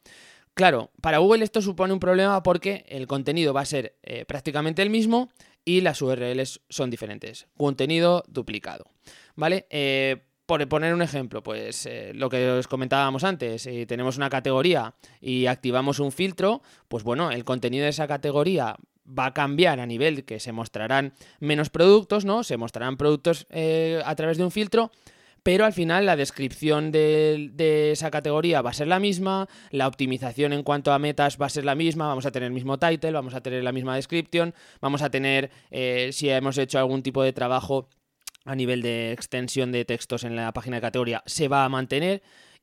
Claro, 0.55 0.91
para 1.01 1.19
Google 1.19 1.45
esto 1.45 1.61
supone 1.63 1.93
un 1.93 2.01
problema 2.01 2.43
porque 2.43 2.85
el 2.89 3.07
contenido 3.07 3.53
va 3.53 3.61
a 3.61 3.67
ser 3.67 3.97
eh, 4.03 4.25
prácticamente 4.25 4.83
el 4.83 4.91
mismo 4.91 5.31
y 5.65 5.83
las 5.83 6.01
URLs 6.03 6.63
son 6.69 6.91
diferentes. 6.91 7.47
Contenido 7.57 8.25
duplicado. 8.27 8.87
¿Vale? 9.37 9.67
Eh, 9.71 10.25
por 10.51 10.67
poner 10.67 10.93
un 10.93 11.01
ejemplo, 11.01 11.45
pues 11.45 11.87
eh, 11.87 12.11
lo 12.13 12.29
que 12.29 12.51
os 12.51 12.67
comentábamos 12.67 13.23
antes, 13.23 13.63
si 13.63 13.87
tenemos 13.87 14.17
una 14.17 14.29
categoría 14.29 14.95
y 15.21 15.47
activamos 15.47 16.01
un 16.01 16.11
filtro, 16.11 16.61
pues 16.89 17.05
bueno, 17.05 17.31
el 17.31 17.45
contenido 17.45 17.85
de 17.85 17.91
esa 17.91 18.09
categoría 18.09 18.75
va 19.07 19.27
a 19.27 19.33
cambiar 19.33 19.79
a 19.79 19.87
nivel 19.87 20.25
que 20.25 20.41
se 20.41 20.51
mostrarán 20.51 21.13
menos 21.39 21.71
productos, 21.71 22.25
¿no? 22.25 22.43
Se 22.43 22.57
mostrarán 22.57 22.97
productos 22.97 23.47
eh, 23.51 24.03
a 24.05 24.17
través 24.17 24.39
de 24.39 24.45
un 24.45 24.51
filtro, 24.51 24.91
pero 25.45 25.65
al 25.65 25.73
final 25.73 26.05
la 26.05 26.17
descripción 26.17 26.91
de, 26.91 27.93
esa 27.93 28.11
categoría 28.11 28.61
va 28.61 28.71
a 28.71 28.75
ser 28.75 28.89
la 28.89 28.99
misma, 28.99 29.49
la 29.71 29.87
optimización 29.87 30.53
en 30.53 30.65
cuanto 30.65 30.93
a 30.93 30.99
metas 30.99 31.39
va 31.41 31.47
a 31.47 31.51
ser 31.51 31.65
la 31.65 31.77
misma, 31.77 32.09
vamos 32.09 32.27
a 32.27 32.33
tener 32.33 32.49
el 32.49 32.55
mismo 32.55 32.77
title, 32.77 33.13
vamos 33.13 33.35
a 33.35 33.41
tener 33.41 33.63
la 33.63 33.71
misma 33.71 33.95
descripción, 33.95 34.53
vamos 34.81 35.03
a 35.03 35.11
tener, 35.11 35.53
eh, 35.71 36.11
si 36.13 36.29
hemos 36.29 36.59
hecho 36.59 36.81
algún 36.81 37.05
tipo 37.05 37.23
de 37.23 37.33
trabajo 37.33 37.89
a 38.51 38.57
nivel 38.57 38.83
de 38.83 39.13
extensión 39.13 39.71
de 39.71 39.85
textos 39.85 40.25
en 40.25 40.35
la 40.35 40.53
página 40.53 40.79
de 40.79 40.81
categoría 40.81 41.23
se 41.25 41.47
va 41.47 41.65
a 41.65 41.69
mantener 41.69 42.21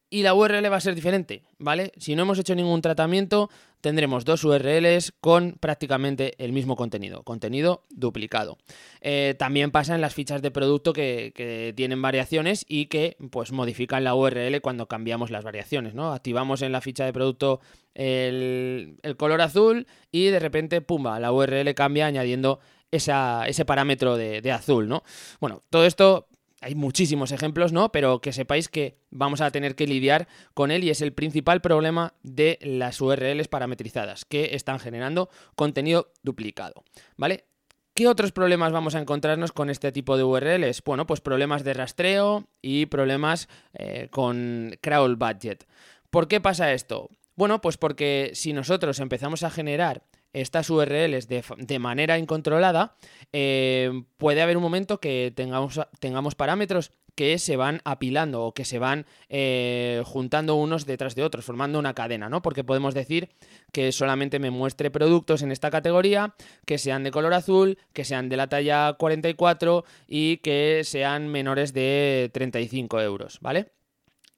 y 0.10 0.22
la 0.22 0.34
URL 0.34 0.72
va 0.72 0.78
a 0.78 0.82
ser 0.82 0.96
diferente, 0.96 1.44
¿vale? 1.60 1.92
Si 1.98 2.16
no 2.16 2.24
hemos 2.24 2.40
hecho 2.40 2.56
ningún 2.56 2.82
tratamiento, 2.82 3.50
tendremos 3.82 4.24
dos 4.24 4.44
URLs 4.44 5.14
con 5.20 5.58
prácticamente 5.60 6.34
el 6.44 6.54
mismo 6.54 6.76
contenido, 6.76 7.24
contenido 7.24 7.86
duplicado. 7.90 8.58
Eh, 9.02 9.36
también 9.38 9.72
pasa 9.72 9.96
en 9.96 10.02
las 10.02 10.14
fichas 10.14 10.42
de 10.42 10.52
producto 10.52 10.94
que, 10.94 11.74
tienen 11.76 12.02
variaciones 12.02 12.66
y 12.68 12.86
que 12.86 13.18
pues 13.32 13.52
modifican 13.52 14.04
la 14.04 14.16
URL 14.16 14.62
cuando 14.62 14.88
cambiamos 14.88 15.30
las 15.30 15.44
variaciones, 15.44 15.94
¿no? 15.94 16.14
Activamos 16.14 16.62
en 16.62 16.72
la 16.72 16.82
ficha 16.82 17.06
de 17.06 17.14
producto 17.14 17.60
el, 17.94 18.98
color 19.18 19.42
azul 19.42 19.88
y 20.12 20.28
de 20.28 20.40
repente, 20.40 20.82
pumba, 20.82 21.20
la 21.20 21.32
URL 21.32 21.74
cambia 21.76 22.08
añadiendo 22.08 22.60
ese 22.92 23.66
parámetro 23.66 24.18
de, 24.18 24.52
azul, 24.52 24.88
¿no? 24.88 25.04
Bueno, 25.40 25.62
todo 25.70 25.86
esto 25.86 26.28
hay 26.62 26.76
muchísimos 26.76 27.32
ejemplos, 27.32 27.72
¿no? 27.72 27.92
Pero 27.92 28.20
que 28.20 28.34
sepáis 28.34 28.70
que 28.70 28.98
vamos 29.12 29.42
a 29.42 29.52
tener 29.52 29.76
que 29.76 29.88
lidiar 29.88 30.28
con 30.54 30.72
él 30.72 30.84
y 30.84 30.90
es 30.90 31.02
el 31.02 31.14
principal 31.14 31.62
problema 31.62 32.14
de 32.24 32.58
las 32.62 33.00
URLs 33.00 33.48
parametrizadas, 33.48 34.26
que 34.26 34.56
están 34.56 34.80
generando 34.80 35.30
contenido 35.56 36.12
duplicado, 36.24 36.84
¿vale? 37.16 37.46
¿Qué 37.94 38.08
otros 38.08 38.32
problemas 38.32 38.72
vamos 38.72 38.94
a 38.94 39.00
encontrarnos 39.00 39.52
con 39.52 39.72
este 39.72 39.92
tipo 39.92 40.18
de 40.18 40.24
URLs? 40.24 40.84
Bueno, 40.84 41.08
pues 41.08 41.20
problemas 41.20 41.64
de 41.64 41.74
rastreo 41.74 42.48
y 42.62 42.86
problemas 42.86 43.50
eh, 43.74 44.08
con 44.12 44.78
crawl 44.82 45.16
budget. 45.16 45.66
¿Por 46.12 46.28
qué 46.28 46.40
pasa 46.40 46.74
esto? 46.74 47.10
Bueno, 47.36 47.60
pues 47.60 47.78
porque 47.78 48.32
si 48.36 48.54
nosotros 48.54 49.00
empezamos 49.00 49.42
a 49.42 49.50
generar 49.50 50.04
estas 50.42 50.70
URLs 50.70 51.28
de, 51.28 51.80
manera 51.80 52.18
incontrolada, 52.18 52.96
eh, 53.34 53.92
puede 54.18 54.42
haber 54.42 54.58
un 54.58 54.64
momento 54.64 55.00
que 55.00 55.32
tengamos, 55.36 55.80
tengamos 56.00 56.36
parámetros 56.36 56.92
que 57.18 57.40
se 57.40 57.58
van 57.58 57.82
apilando 57.84 58.44
o 58.44 58.54
que 58.54 58.64
se 58.64 58.78
van 58.78 59.08
eh, 59.28 60.04
juntando 60.06 60.54
unos 60.54 60.86
detrás 60.86 61.16
de 61.16 61.24
otros, 61.24 61.44
formando 61.44 61.80
una 61.80 61.96
cadena, 61.96 62.30
¿no? 62.30 62.44
Porque 62.44 62.64
podemos 62.64 62.94
decir 62.94 63.30
que 63.72 63.92
solamente 63.92 64.38
me 64.38 64.52
muestre 64.52 64.92
productos 64.92 65.42
en 65.42 65.52
esta 65.52 65.72
categoría 65.72 66.36
que 66.66 66.78
sean 66.78 67.04
de 67.04 67.10
color 67.10 67.34
azul, 67.34 67.80
que 67.92 68.06
sean 68.06 68.30
de 68.30 68.38
la 68.38 68.48
talla 68.48 68.94
44 69.00 69.84
y 70.08 70.38
que 70.38 70.84
sean 70.84 71.28
menores 71.28 71.74
de 71.74 72.30
35 72.34 73.02
euros, 73.02 73.40
¿vale? 73.42 73.72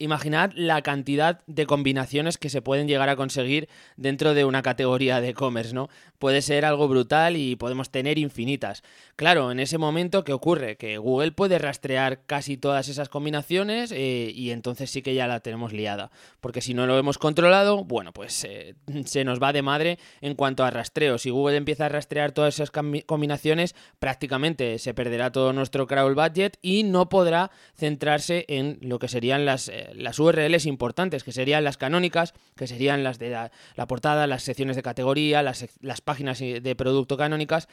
Imaginad 0.01 0.51
la 0.55 0.81
cantidad 0.81 1.41
de 1.45 1.65
combinaciones 1.65 2.37
que 2.37 2.49
se 2.49 2.61
pueden 2.61 2.87
llegar 2.87 3.09
a 3.09 3.17
conseguir 3.17 3.67
dentro 3.97 4.33
de 4.33 4.45
una 4.45 4.61
categoría 4.61 5.19
de 5.19 5.29
e-commerce, 5.29 5.73
¿no? 5.73 5.89
Puede 6.19 6.41
ser 6.41 6.63
algo 6.63 6.87
brutal 6.87 7.35
y 7.35 7.57
podemos 7.57 7.91
tener 7.91 8.17
infinitas. 8.17 8.81
Claro, 9.17 9.51
en 9.51 9.59
ese 9.59 9.77
momento, 9.77 10.23
¿qué 10.23 10.31
ocurre? 10.31 10.77
Que 10.77 10.97
Google 10.97 11.33
puede 11.33 11.59
rastrear 11.59 12.21
casi 12.25 12.55
todas 12.55 12.87
esas 12.87 13.09
combinaciones 13.09 13.91
eh, 13.91 14.31
y 14.33 14.51
entonces 14.51 14.89
sí 14.89 15.01
que 15.01 15.13
ya 15.13 15.27
la 15.27 15.41
tenemos 15.41 15.73
liada. 15.73 16.11
Porque 16.39 16.61
si 16.61 16.73
no 16.73 16.87
lo 16.87 16.97
hemos 16.97 17.17
controlado, 17.17 17.83
bueno, 17.83 18.13
pues 18.13 18.45
eh, 18.45 18.75
se 19.05 19.25
nos 19.25 19.41
va 19.41 19.51
de 19.51 19.61
madre 19.61 19.99
en 20.21 20.35
cuanto 20.35 20.63
a 20.63 20.71
rastreo. 20.71 21.17
Si 21.17 21.29
Google 21.29 21.57
empieza 21.57 21.87
a 21.87 21.89
rastrear 21.89 22.31
todas 22.31 22.55
esas 22.55 22.71
combinaciones, 22.71 23.75
prácticamente 23.99 24.79
se 24.79 24.93
perderá 24.93 25.31
todo 25.31 25.51
nuestro 25.51 25.87
crawl 25.87 26.15
budget 26.15 26.57
y 26.61 26.83
no 26.83 27.09
podrá 27.09 27.51
centrarse 27.75 28.45
en 28.47 28.77
lo 28.81 28.99
que 28.99 29.09
serían 29.09 29.45
las... 29.45 29.67
Eh, 29.67 29.88
las 29.93 30.19
URLs 30.19 30.65
importantes, 30.65 31.23
que 31.23 31.31
serían 31.31 31.63
las 31.63 31.77
canónicas, 31.77 32.33
que 32.55 32.67
serían 32.67 33.03
las 33.03 33.19
de 33.19 33.29
la, 33.29 33.87
portada, 33.87 34.27
las 34.27 34.43
secciones 34.43 34.75
de 34.75 34.83
categoría, 34.83 35.43
las, 35.43 35.67
las, 35.81 36.01
páginas 36.01 36.39
de 36.39 36.75
producto 36.75 37.17
canónicas, 37.17 37.67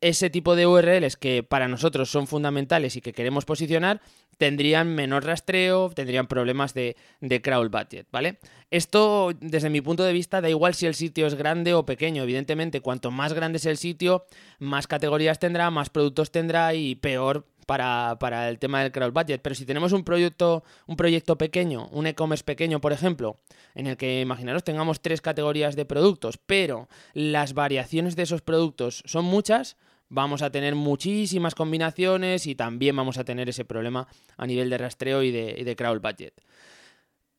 ese 0.00 0.30
tipo 0.30 0.56
de 0.56 0.66
URLs 0.66 1.16
que 1.16 1.42
para 1.42 1.68
nosotros 1.68 2.10
son 2.10 2.26
fundamentales 2.26 2.96
y 2.96 3.00
que 3.00 3.12
queremos 3.12 3.44
posicionar, 3.44 4.00
tendrían 4.36 4.94
menor 4.94 5.24
rastreo, 5.24 5.90
tendrían 5.90 6.26
problemas 6.26 6.74
de, 6.74 6.96
de 7.20 7.40
crawl 7.40 7.68
budget, 7.68 8.06
¿vale? 8.10 8.38
Esto, 8.70 9.32
desde 9.40 9.70
mi 9.70 9.80
punto 9.80 10.02
de 10.04 10.12
vista, 10.12 10.40
da 10.40 10.50
igual 10.50 10.74
si 10.74 10.86
el 10.86 10.94
sitio 10.94 11.26
es 11.26 11.34
grande 11.34 11.74
o 11.74 11.86
pequeño. 11.86 12.24
Evidentemente, 12.24 12.80
cuanto 12.80 13.10
más 13.10 13.32
grande 13.32 13.58
es 13.58 13.66
el 13.66 13.76
sitio, 13.76 14.26
más 14.58 14.86
categorías 14.86 15.38
tendrá, 15.38 15.70
más 15.70 15.90
productos 15.90 16.32
tendrá 16.32 16.74
y 16.74 16.96
peor 16.96 17.46
para, 17.66 18.48
el 18.48 18.58
tema 18.58 18.82
del 18.82 18.92
crowd 18.92 19.12
budget. 19.12 19.40
Pero 19.42 19.54
si 19.54 19.66
tenemos 19.66 19.92
un 19.92 20.04
proyecto, 20.04 20.64
un 20.86 20.96
proyecto 20.96 21.36
pequeño, 21.36 21.88
un 21.92 22.06
e-commerce 22.06 22.44
pequeño, 22.44 22.80
por 22.80 22.92
ejemplo, 22.92 23.38
en 23.74 23.86
el 23.86 23.96
que 23.96 24.20
imaginaros 24.20 24.64
tengamos 24.64 25.00
tres 25.00 25.20
categorías 25.20 25.76
de 25.76 25.84
productos, 25.84 26.38
pero 26.38 26.88
las 27.12 27.54
variaciones 27.54 28.16
de 28.16 28.22
esos 28.22 28.42
productos 28.42 29.02
son 29.06 29.24
muchas, 29.24 29.76
vamos 30.08 30.42
a 30.42 30.50
tener 30.50 30.74
muchísimas 30.74 31.54
combinaciones 31.54 32.46
y 32.46 32.54
también 32.54 32.96
vamos 32.96 33.18
a 33.18 33.24
tener 33.24 33.48
ese 33.48 33.64
problema 33.64 34.08
a 34.36 34.46
nivel 34.46 34.70
de 34.70 34.78
rastreo 34.78 35.22
y 35.22 35.30
de, 35.30 35.56
y 35.58 35.64
de 35.64 35.76
crowd 35.76 36.00
budget. 36.00 36.34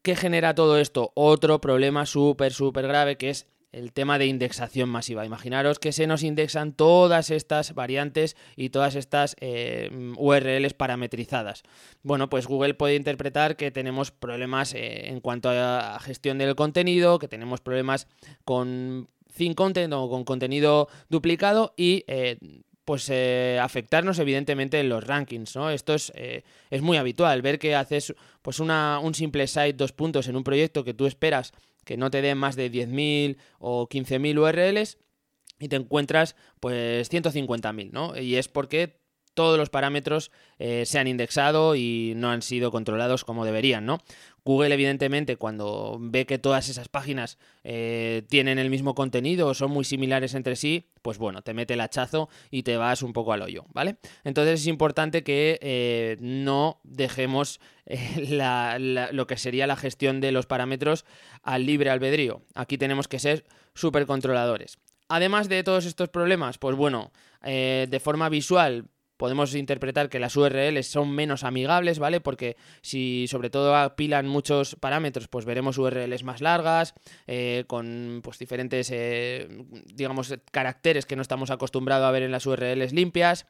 ¿Qué 0.01 0.15
genera 0.15 0.53
todo 0.53 0.77
esto? 0.77 1.11
Otro 1.15 1.59
problema 1.59 2.05
súper, 2.05 2.53
súper 2.53 2.87
grave 2.87 3.17
que 3.17 3.31
es 3.31 3.47
el 3.75 3.91
tema 3.91 4.17
de 4.17 4.25
indexación 4.25 4.87
masiva. 4.87 5.25
Imaginaros 5.25 5.79
que 5.79 5.91
se 5.91 6.07
nos 6.07 6.23
indexan 6.23 6.71
todas 6.71 7.29
estas 7.29 7.73
variantes 7.75 8.37
y 8.55 8.69
todas 8.69 8.95
estas 8.95 9.35
eh, 9.41 9.89
URLs 10.17 10.73
parametrizadas. 10.73 11.63
Bueno, 12.01 12.29
pues 12.29 12.47
Google 12.47 12.73
puede 12.73 12.95
interpretar 12.95 13.57
que 13.57 13.71
tenemos 13.71 14.11
problemas 14.11 14.73
eh, 14.73 15.09
en 15.09 15.19
cuanto 15.19 15.49
a 15.49 15.99
gestión 15.99 16.37
del 16.37 16.55
contenido, 16.55 17.19
que 17.19 17.27
tenemos 17.27 17.59
problemas 17.59 18.07
con 18.45 19.09
thin 19.35 19.53
content 19.53 19.93
o 19.93 20.09
con 20.09 20.23
contenido 20.23 20.87
duplicado 21.09 21.73
y 21.75 22.05
eh, 22.07 22.37
pues 22.85 23.11
afectarnos 23.59 24.19
evidentemente 24.19 24.79
en 24.79 24.89
los 24.89 25.03
rankings, 25.03 25.55
¿no? 25.55 25.71
Esto 25.71 25.95
es, 25.95 26.13
es 26.15 26.81
muy 26.83 26.97
habitual, 26.97 27.41
ver 27.41 27.57
que 27.57 27.73
haces 27.73 28.13
pues 28.43 28.59
una, 28.59 28.99
un 28.99 29.15
simple 29.15 29.47
site 29.47 29.73
dos 29.73 29.91
puntos 29.91 30.27
en 30.27 30.35
un 30.35 30.43
proyecto 30.43 30.83
que 30.83 30.93
tú 30.93 31.07
esperas 31.07 31.51
que 31.85 31.95
no 31.95 32.11
te 32.11 32.21
den 32.21 32.37
más 32.37 32.57
de 32.57 32.69
10.000 32.69 33.37
o 33.59 33.87
15.000 33.87 34.37
URLs 34.37 34.97
y 35.59 35.69
te 35.69 35.77
encuentras 35.77 36.35
pues 36.59 37.09
150.000, 37.09 37.91
¿no? 37.91 38.17
Y 38.19 38.35
es 38.35 38.49
porque 38.49 39.04
todos 39.35 39.59
los 39.59 39.69
parámetros 39.69 40.31
eh, 40.57 40.83
se 40.85 40.97
han 40.97 41.07
indexado 41.07 41.75
y 41.75 42.13
no 42.15 42.31
han 42.31 42.41
sido 42.41 42.71
controlados 42.71 43.23
como 43.23 43.45
deberían, 43.45 43.85
¿no? 43.85 43.99
Google, 44.45 44.73
evidentemente, 44.73 45.37
cuando 45.37 45.97
ve 45.99 46.25
que 46.25 46.37
todas 46.37 46.69
esas 46.69 46.87
páginas 46.87 47.37
eh, 47.63 48.23
tienen 48.29 48.59
el 48.59 48.69
mismo 48.69 48.95
contenido 48.95 49.47
o 49.47 49.53
son 49.53 49.71
muy 49.71 49.83
similares 49.83 50.35
entre 50.35 50.55
sí, 50.55 50.87
pues 51.01 51.17
bueno, 51.17 51.41
te 51.41 51.53
mete 51.53 51.73
el 51.73 51.81
hachazo 51.81 52.29
y 52.51 52.63
te 52.63 52.77
vas 52.77 53.01
un 53.01 53.11
poco 53.11 53.33
al 53.33 53.41
hoyo, 53.41 53.65
¿vale? 53.73 53.97
Entonces 54.23 54.61
es 54.61 54.67
importante 54.67 55.23
que 55.23 55.59
eh, 55.61 56.17
no 56.19 56.79
dejemos 56.83 57.59
lo 59.11 59.27
que 59.27 59.37
sería 59.37 59.67
la 59.67 59.75
gestión 59.75 60.21
de 60.21 60.31
los 60.31 60.45
parámetros 60.45 61.05
al 61.43 61.65
libre 61.65 61.89
albedrío. 61.89 62.41
Aquí 62.53 62.77
tenemos 62.77 63.07
que 63.07 63.19
ser 63.19 63.45
súper 63.73 64.05
controladores. 64.05 64.77
Además 65.09 65.49
de 65.49 65.63
todos 65.63 65.85
estos 65.85 66.09
problemas, 66.09 66.57
pues 66.57 66.75
bueno, 66.75 67.11
de 67.43 68.01
forma 68.03 68.27
visual 68.27 68.85
podemos 69.17 69.55
interpretar 69.55 70.09
que 70.09 70.19
las 70.19 70.35
URLs 70.35 70.87
son 70.87 71.11
menos 71.11 71.43
amigables, 71.43 71.99
¿vale? 71.99 72.21
Porque 72.21 72.57
si 72.81 73.27
sobre 73.27 73.49
todo 73.49 73.75
apilan 73.75 74.27
muchos 74.27 74.75
parámetros, 74.75 75.27
pues 75.27 75.45
veremos 75.45 75.77
URLs 75.77 76.23
más 76.23 76.41
largas, 76.41 76.93
eh, 77.27 77.63
con 77.67 78.21
pues 78.23 78.39
diferentes, 78.39 78.89
eh, 78.91 79.47
digamos, 79.93 80.33
caracteres 80.51 81.05
que 81.05 81.15
no 81.15 81.21
estamos 81.21 81.51
acostumbrados 81.51 82.07
a 82.07 82.11
ver 82.11 82.23
en 82.23 82.31
las 82.31 82.45
URLs 82.45 82.93
limpias. 82.93 83.45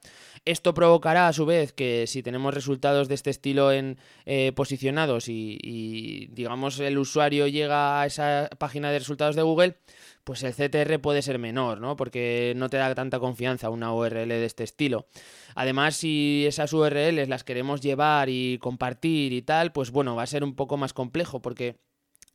Esto 0.46 0.74
provocará 0.74 1.28
a 1.28 1.34
su 1.34 1.46
vez 1.46 1.74
que 1.74 2.06
si 2.08 2.22
tenemos 2.22 2.54
resultados 2.54 3.08
de 3.08 3.16
este 3.16 3.30
estilo 3.30 3.72
en 3.72 3.98
eh, 4.26 4.52
posicionados 4.56 5.28
y, 5.30 5.58
y, 5.62 6.28
digamos, 6.28 6.80
el 6.80 6.98
usuario 6.98 7.48
llega 7.48 8.02
a 8.02 8.06
esa 8.06 8.50
página 8.58 8.92
de 8.92 9.00
resultados 9.00 9.36
de 9.36 9.42
Google, 9.42 9.78
pues 10.26 10.44
el 10.44 10.54
CTR 10.54 11.00
puede 11.00 11.22
ser 11.22 11.40
menor, 11.40 11.80
¿no? 11.80 11.96
Porque 11.96 12.54
no 12.58 12.68
te 12.70 12.78
da 12.78 12.94
tanta 12.96 13.20
confianza 13.20 13.70
una 13.70 13.94
URL 13.94 14.28
de 14.28 14.46
este 14.46 14.64
estilo. 14.64 15.08
Además, 15.54 15.96
si 15.96 16.44
esas 16.48 16.74
URLs 16.74 17.30
las 17.30 17.44
queremos 17.44 17.80
llevar 17.80 18.28
y 18.30 18.58
compartir 18.58 19.32
y 19.32 19.44
tal, 19.44 19.72
pues 19.72 19.92
bueno, 19.92 20.16
va 20.16 20.24
a 20.24 20.28
ser 20.28 20.44
un 20.44 20.56
poco 20.56 20.76
más 20.78 20.94
complejo 20.94 21.42
porque 21.42 21.78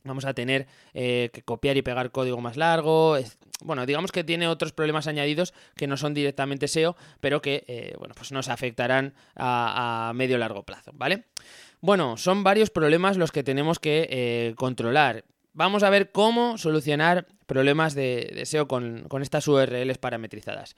vamos 0.03 0.25
a 0.25 0.33
tener 0.33 0.67
eh, 0.93 1.29
que 1.33 1.43
copiar 1.43 1.77
y 1.77 1.81
pegar 1.81 2.11
código 2.11 2.39
más 2.39 2.57
largo. 2.57 3.17
bueno, 3.63 3.85
digamos 3.85 4.11
que 4.11 4.23
tiene 4.23 4.47
otros 4.47 4.71
problemas 4.71 5.07
añadidos 5.07 5.53
que 5.75 5.85
no 5.85 5.97
son 5.97 6.13
directamente 6.13 6.69
SEO, 6.69 6.95
pero 7.19 7.41
que 7.41 7.65
eh, 7.67 7.93
bueno, 7.99 8.15
pues 8.15 8.31
nos 8.31 8.47
afectarán 8.47 9.13
a, 9.35 10.09
a 10.09 10.13
medio 10.13 10.37
largo 10.37 10.63
plazo, 10.63 10.91
¿vale? 10.95 11.25
Bueno, 11.81 12.15
son 12.15 12.43
varios 12.43 12.69
problemas 12.69 13.17
los 13.17 13.31
que 13.31 13.43
tenemos 13.43 13.79
que 13.79 14.07
eh, 14.09 14.53
controlar. 14.55 15.25
Vamos 15.53 15.83
a 15.83 15.89
ver 15.89 16.11
cómo 16.11 16.57
solucionar 16.57 17.27
problemas 17.45 17.93
de, 17.93 18.41
SEO 18.45 18.67
con, 18.67 19.07
estas 19.21 19.47
URLs 19.47 19.97
parametrizadas. 19.97 20.75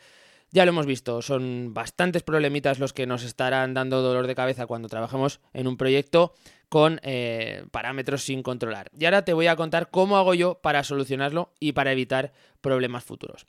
Ya 0.51 0.65
lo 0.65 0.69
hemos 0.69 0.85
visto, 0.85 1.21
son 1.21 1.73
bastantes 1.73 2.21
problemitas 2.21 2.79
los 2.79 2.93
que 2.93 3.07
nos 3.07 3.23
estarán 3.23 3.73
dando 3.73 4.01
dolor 4.01 4.27
de 4.27 4.35
cabeza 4.35 4.67
cuando 4.67 4.89
trabajemos 4.89 5.39
en 5.53 5.67
un 5.67 5.77
proyecto 5.77 6.33
con 6.69 6.99
eh, 7.03 7.65
parámetros 7.71 8.23
sin 8.23 8.43
controlar. 8.43 8.89
Y 8.97 9.05
ahora 9.05 9.25
te 9.25 9.33
voy 9.33 9.47
a 9.47 9.55
contar 9.55 9.89
cómo 9.89 10.17
hago 10.17 10.33
yo 10.33 10.59
para 10.61 10.83
solucionarlo 10.83 11.53
y 11.59 11.73
para 11.73 11.91
evitar 11.91 12.33
problemas 12.61 13.03
futuros. 13.03 13.45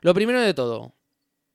Lo 0.00 0.14
primero 0.14 0.40
de 0.40 0.54
todo, 0.54 0.94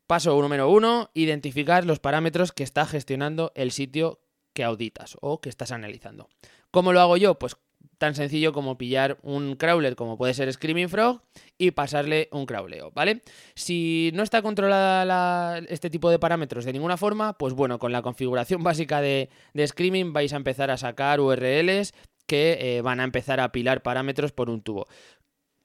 paso 0.08 0.42
número 0.42 0.70
uno, 0.70 1.12
identificar 1.14 1.86
los 1.86 2.00
parámetros 2.00 2.52
que 2.52 2.64
está 2.64 2.86
gestionando 2.86 3.52
el 3.56 3.72
sitio 3.72 4.20
que 4.54 4.64
auditas 4.64 5.18
o 5.22 5.42
que 5.42 5.50
estás 5.50 5.72
analizando. 5.72 6.30
¿Cómo 6.72 6.94
lo 6.94 7.02
hago 7.02 7.18
yo? 7.18 7.40
Pues 7.40 7.58
tan 7.98 8.16
sencillo 8.16 8.54
como 8.54 8.78
pillar 8.78 9.18
un 9.22 9.56
crawler 9.56 9.96
como 9.96 10.18
puede 10.18 10.34
ser 10.34 10.52
Screaming 10.52 10.90
Frog 10.90 11.22
y 11.58 11.72
pasarle 11.72 12.30
un 12.32 12.46
crawleo, 12.46 12.92
¿vale? 12.92 13.22
Si 13.56 14.12
no 14.14 14.24
está 14.24 14.42
controlada 14.42 15.60
este 15.70 15.90
tipo 15.90 16.10
de 16.10 16.20
parámetros 16.20 16.66
de 16.66 16.74
ninguna 16.74 16.98
forma, 16.98 17.38
pues 17.38 17.54
bueno, 17.54 17.80
con 17.80 17.92
la 17.92 18.02
configuración 18.02 18.64
básica 18.64 19.02
de, 19.02 19.30
Screaming 19.66 20.14
vais 20.14 20.34
a 20.34 20.38
empezar 20.38 20.72
a 20.72 20.78
sacar 20.78 21.20
URLs 21.20 21.94
que 22.28 22.58
eh, 22.60 22.82
van 22.82 23.00
a 23.00 23.04
empezar 23.04 23.40
a 23.40 23.46
apilar 23.46 23.84
parámetros 23.84 24.32
por 24.32 24.50
un 24.50 24.62
tubo. 24.62 24.88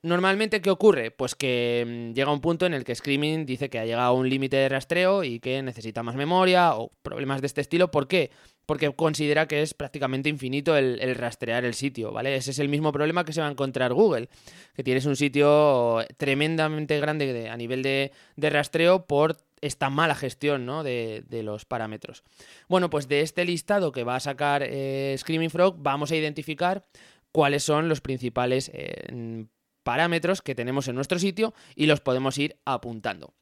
Normalmente, 0.03 0.61
¿qué 0.61 0.71
ocurre? 0.71 1.11
Pues 1.11 1.35
que 1.35 1.85
mm, 1.87 2.15
llega 2.15 2.33
un 2.33 2.41
punto 2.41 2.67
en 2.67 2.75
el 2.75 2.85
que 2.85 2.95
Screaming 2.95 3.47
dice 3.47 3.69
que 3.69 3.81
ha 3.81 3.85
llegado 3.85 4.09
a 4.09 4.13
un 4.13 4.29
límite 4.29 4.57
de 4.57 4.69
rastreo 4.69 5.25
y 5.25 5.41
que 5.41 5.61
necesita 5.63 6.05
más 6.05 6.15
memoria 6.15 6.75
o 6.77 6.93
problemas 7.03 7.41
de 7.41 7.49
este 7.49 7.61
estilo. 7.61 7.91
¿Por 7.91 8.07
qué? 8.07 8.31
Porque 8.69 8.95
considera 8.95 9.49
que 9.49 9.63
es 9.63 9.73
prácticamente 9.73 10.29
infinito 10.29 10.77
el, 10.77 11.15
rastrear 11.15 11.65
el 11.65 11.73
sitio, 11.73 12.13
¿vale? 12.13 12.37
Ese 12.37 12.51
es 12.51 12.59
el 12.59 12.69
mismo 12.69 12.93
problema 12.93 13.25
que 13.25 13.33
se 13.33 13.41
va 13.41 13.49
a 13.49 13.51
encontrar 13.51 13.95
Google, 13.95 14.29
que 14.77 14.85
tienes 14.85 15.07
un 15.07 15.17
sitio 15.17 16.05
tremendamente 16.19 17.01
grande 17.01 17.49
a 17.49 17.57
nivel 17.57 17.83
de, 17.83 18.13
rastreo 18.37 19.07
por 19.07 19.39
esta 19.63 19.89
mala 19.89 20.15
gestión 20.15 20.67
¿no? 20.67 20.83
de, 20.83 21.25
los 21.43 21.65
parámetros. 21.65 22.25
Bueno, 22.69 22.91
pues 22.91 23.09
de 23.09 23.23
este 23.23 23.47
listado 23.47 23.91
que 23.91 24.05
va 24.05 24.17
a 24.17 24.21
sacar 24.21 24.63
eh, 24.63 25.17
Screaming 25.17 25.49
Frog 25.49 25.77
vamos 25.79 26.13
a 26.13 26.17
identificar 26.17 26.85
cuáles 27.33 27.65
son 27.65 27.89
los 27.89 28.03
principales 28.03 28.71
eh, 28.75 29.47
parámetros 29.83 30.43
que 30.43 30.55
tenemos 30.55 30.89
en 30.89 30.95
nuestro 30.95 31.19
sitio 31.19 31.55
y 31.75 31.87
los 31.87 32.03
podemos 32.03 32.37
ir 32.37 32.59
apuntando. 32.67 33.33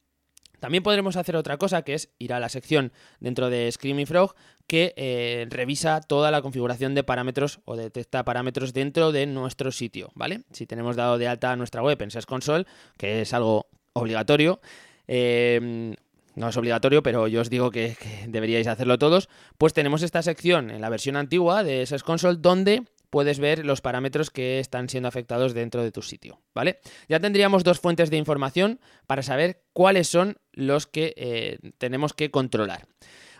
También 0.67 0.83
podremos 0.83 1.15
hacer 1.15 1.37
otra 1.37 1.59
cosa 1.59 1.83
que 1.83 1.95
es 1.95 2.09
ir 2.19 2.33
a 2.33 2.41
la 2.41 2.49
sección 2.49 2.91
dentro 3.21 3.51
de 3.51 3.71
Screaming 3.71 4.09
Frog 4.09 4.35
que 4.67 4.95
eh, 4.97 5.47
revisa 5.49 6.01
toda 6.01 6.33
la 6.33 6.43
configuración 6.43 6.93
de 6.97 7.05
parámetros 7.05 7.61
o 7.67 7.77
detecta 7.77 8.25
parámetros 8.25 8.73
dentro 8.73 9.13
de 9.13 9.27
nuestro 9.27 9.71
sitio, 9.71 10.11
¿vale? 10.17 10.43
Si 10.51 10.67
tenemos 10.67 10.97
dado 10.97 11.19
de 11.19 11.29
alta 11.29 11.55
nuestra 11.55 11.85
web 11.85 12.03
en 12.03 12.11
SES 12.11 12.27
Console, 12.27 12.67
que 12.99 13.21
es 13.21 13.33
algo 13.33 13.69
obligatorio, 13.93 14.61
eh, 15.07 15.95
no 16.35 16.49
es 16.49 16.57
obligatorio, 16.57 17.01
pero 17.01 17.29
yo 17.29 17.43
os 17.43 17.49
digo 17.49 17.71
que, 17.71 17.97
que, 18.01 18.27
deberíais 18.27 18.67
hacerlo 18.67 18.99
todos, 18.99 19.29
pues 19.59 19.73
tenemos 19.73 20.03
esta 20.03 20.21
sección 20.23 20.73
en 20.73 20.81
la 20.81 20.89
versión 20.89 21.15
antigua 21.15 21.63
de 21.63 21.87
SES 21.87 22.03
Console 22.03 22.39
donde 22.41 22.83
puedes 23.11 23.39
ver 23.39 23.65
los 23.65 23.81
parámetros 23.81 24.31
que 24.31 24.59
están 24.61 24.89
siendo 24.89 25.09
afectados 25.09 25.55
dentro 25.55 25.83
de 25.83 25.93
tu 25.93 26.03
sitio, 26.03 26.41
¿vale? 26.55 26.81
Ya 27.09 27.21
tendríamos 27.21 27.65
dos 27.65 27.81
fuentes 27.81 28.11
de 28.11 28.17
información 28.17 28.81
para 29.07 29.23
saber 29.23 29.63
cuáles 29.73 30.09
son 30.09 30.37
los 30.53 30.87
que 30.87 31.15
eh, 31.17 31.59
tenemos 31.79 32.13
que 32.13 32.31
controlar. 32.31 32.87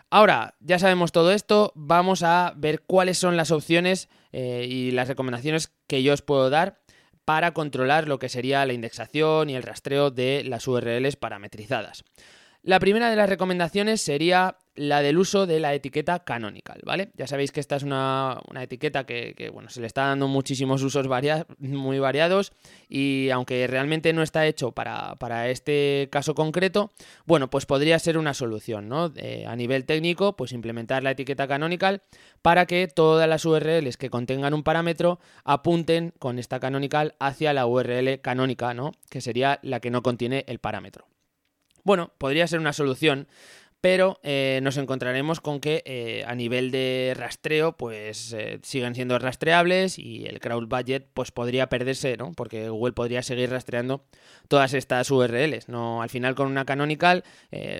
Ahora, 0.09 0.55
ya 0.61 0.79
sabemos 0.79 1.11
todo 1.11 1.31
esto, 1.31 1.73
vamos 1.75 2.23
a 2.23 2.53
ver 2.55 2.81
cuáles 2.81 3.17
son 3.17 3.35
las 3.35 3.51
opciones 3.51 4.07
eh, 4.31 4.65
y 4.69 4.91
las 4.91 5.09
recomendaciones 5.09 5.73
que 5.87 6.01
yo 6.01 6.13
os 6.13 6.21
puedo 6.21 6.49
dar 6.49 6.79
para 7.25 7.53
controlar 7.53 8.07
lo 8.07 8.19
que 8.19 8.29
sería 8.29 8.65
la 8.65 8.71
indexación 8.71 9.49
y 9.49 9.55
el 9.55 9.63
rastreo 9.63 10.11
de 10.11 10.45
las 10.45 10.65
URLs 10.65 11.17
parametrizadas. 11.17 12.05
La 12.67 12.81
primera 12.81 13.09
de 13.09 13.15
las 13.15 13.29
recomendaciones 13.29 14.01
sería 14.01 14.57
la 14.75 15.01
del 15.01 15.17
uso 15.17 15.47
de 15.47 15.61
la 15.61 15.73
etiqueta 15.73 16.25
canonical, 16.25 16.81
¿vale? 16.83 17.11
Ya 17.15 17.25
sabéis 17.25 17.53
que 17.53 17.61
esta 17.61 17.77
es 17.77 17.83
una, 17.83 18.41
etiqueta 18.59 19.05
que, 19.05 19.49
bueno, 19.53 19.69
se 19.69 19.79
le 19.79 19.87
está 19.87 20.07
dando 20.07 20.27
muchísimos 20.27 20.83
usos 20.83 21.07
muy 21.59 21.99
variados 21.99 22.51
y 22.89 23.29
aunque 23.29 23.67
realmente 23.67 24.11
no 24.11 24.21
está 24.21 24.45
hecho 24.45 24.73
para, 24.73 25.49
este 25.49 26.09
caso 26.11 26.35
concreto, 26.35 26.91
bueno, 27.25 27.49
pues 27.49 27.65
podría 27.65 27.97
ser 27.99 28.17
una 28.17 28.33
solución, 28.33 28.89
¿no? 28.89 29.13
a 29.47 29.55
nivel 29.55 29.85
técnico, 29.85 30.35
pues 30.35 30.51
implementar 30.51 31.03
la 31.03 31.11
etiqueta 31.11 31.47
canonical 31.47 32.01
para 32.41 32.65
que 32.65 32.89
todas 32.89 33.29
las 33.29 33.45
URLs 33.45 33.95
que 33.95 34.09
contengan 34.09 34.53
un 34.53 34.63
parámetro 34.63 35.21
apunten 35.45 36.11
con 36.19 36.37
esta 36.37 36.59
canonical 36.59 37.15
hacia 37.17 37.53
la 37.53 37.65
URL 37.65 38.19
canónica, 38.19 38.73
¿no? 38.73 38.91
Que 39.09 39.21
sería 39.21 39.57
la 39.61 39.79
que 39.79 39.89
no 39.89 40.03
contiene 40.03 40.43
el 40.49 40.59
parámetro. 40.59 41.07
Bueno, 41.87 42.11
podría 42.17 42.45
ser 42.47 42.59
una 42.59 42.73
solución, 42.73 43.29
pero 43.79 44.19
eh, 44.21 44.59
nos 44.61 44.75
encontraremos 44.75 45.39
con 45.39 45.61
que 45.61 45.83
eh, 45.85 46.25
a 46.27 46.35
nivel 46.35 46.69
de 46.69 47.13
rastreo 47.15 47.77
pues 47.77 48.33
eh, 48.33 48.59
siguen 48.61 48.93
siendo 48.93 49.17
rastreables 49.19 49.97
y 49.97 50.25
el 50.25 50.41
crowd 50.41 50.67
budget 50.67 51.07
pues 51.13 51.31
podría 51.31 51.69
perderse, 51.69 52.17
¿no? 52.17 52.33
Porque 52.33 52.67
Google 52.67 52.91
podría 52.91 53.23
seguir 53.23 53.51
rastreando 53.51 54.03
todas 54.49 54.73
estas 54.73 55.09
URLs, 55.09 55.69
¿no? 55.69 56.01
Al 56.01 56.09
final 56.09 56.35
con 56.35 56.47
una 56.47 56.65
canonical 56.65 57.23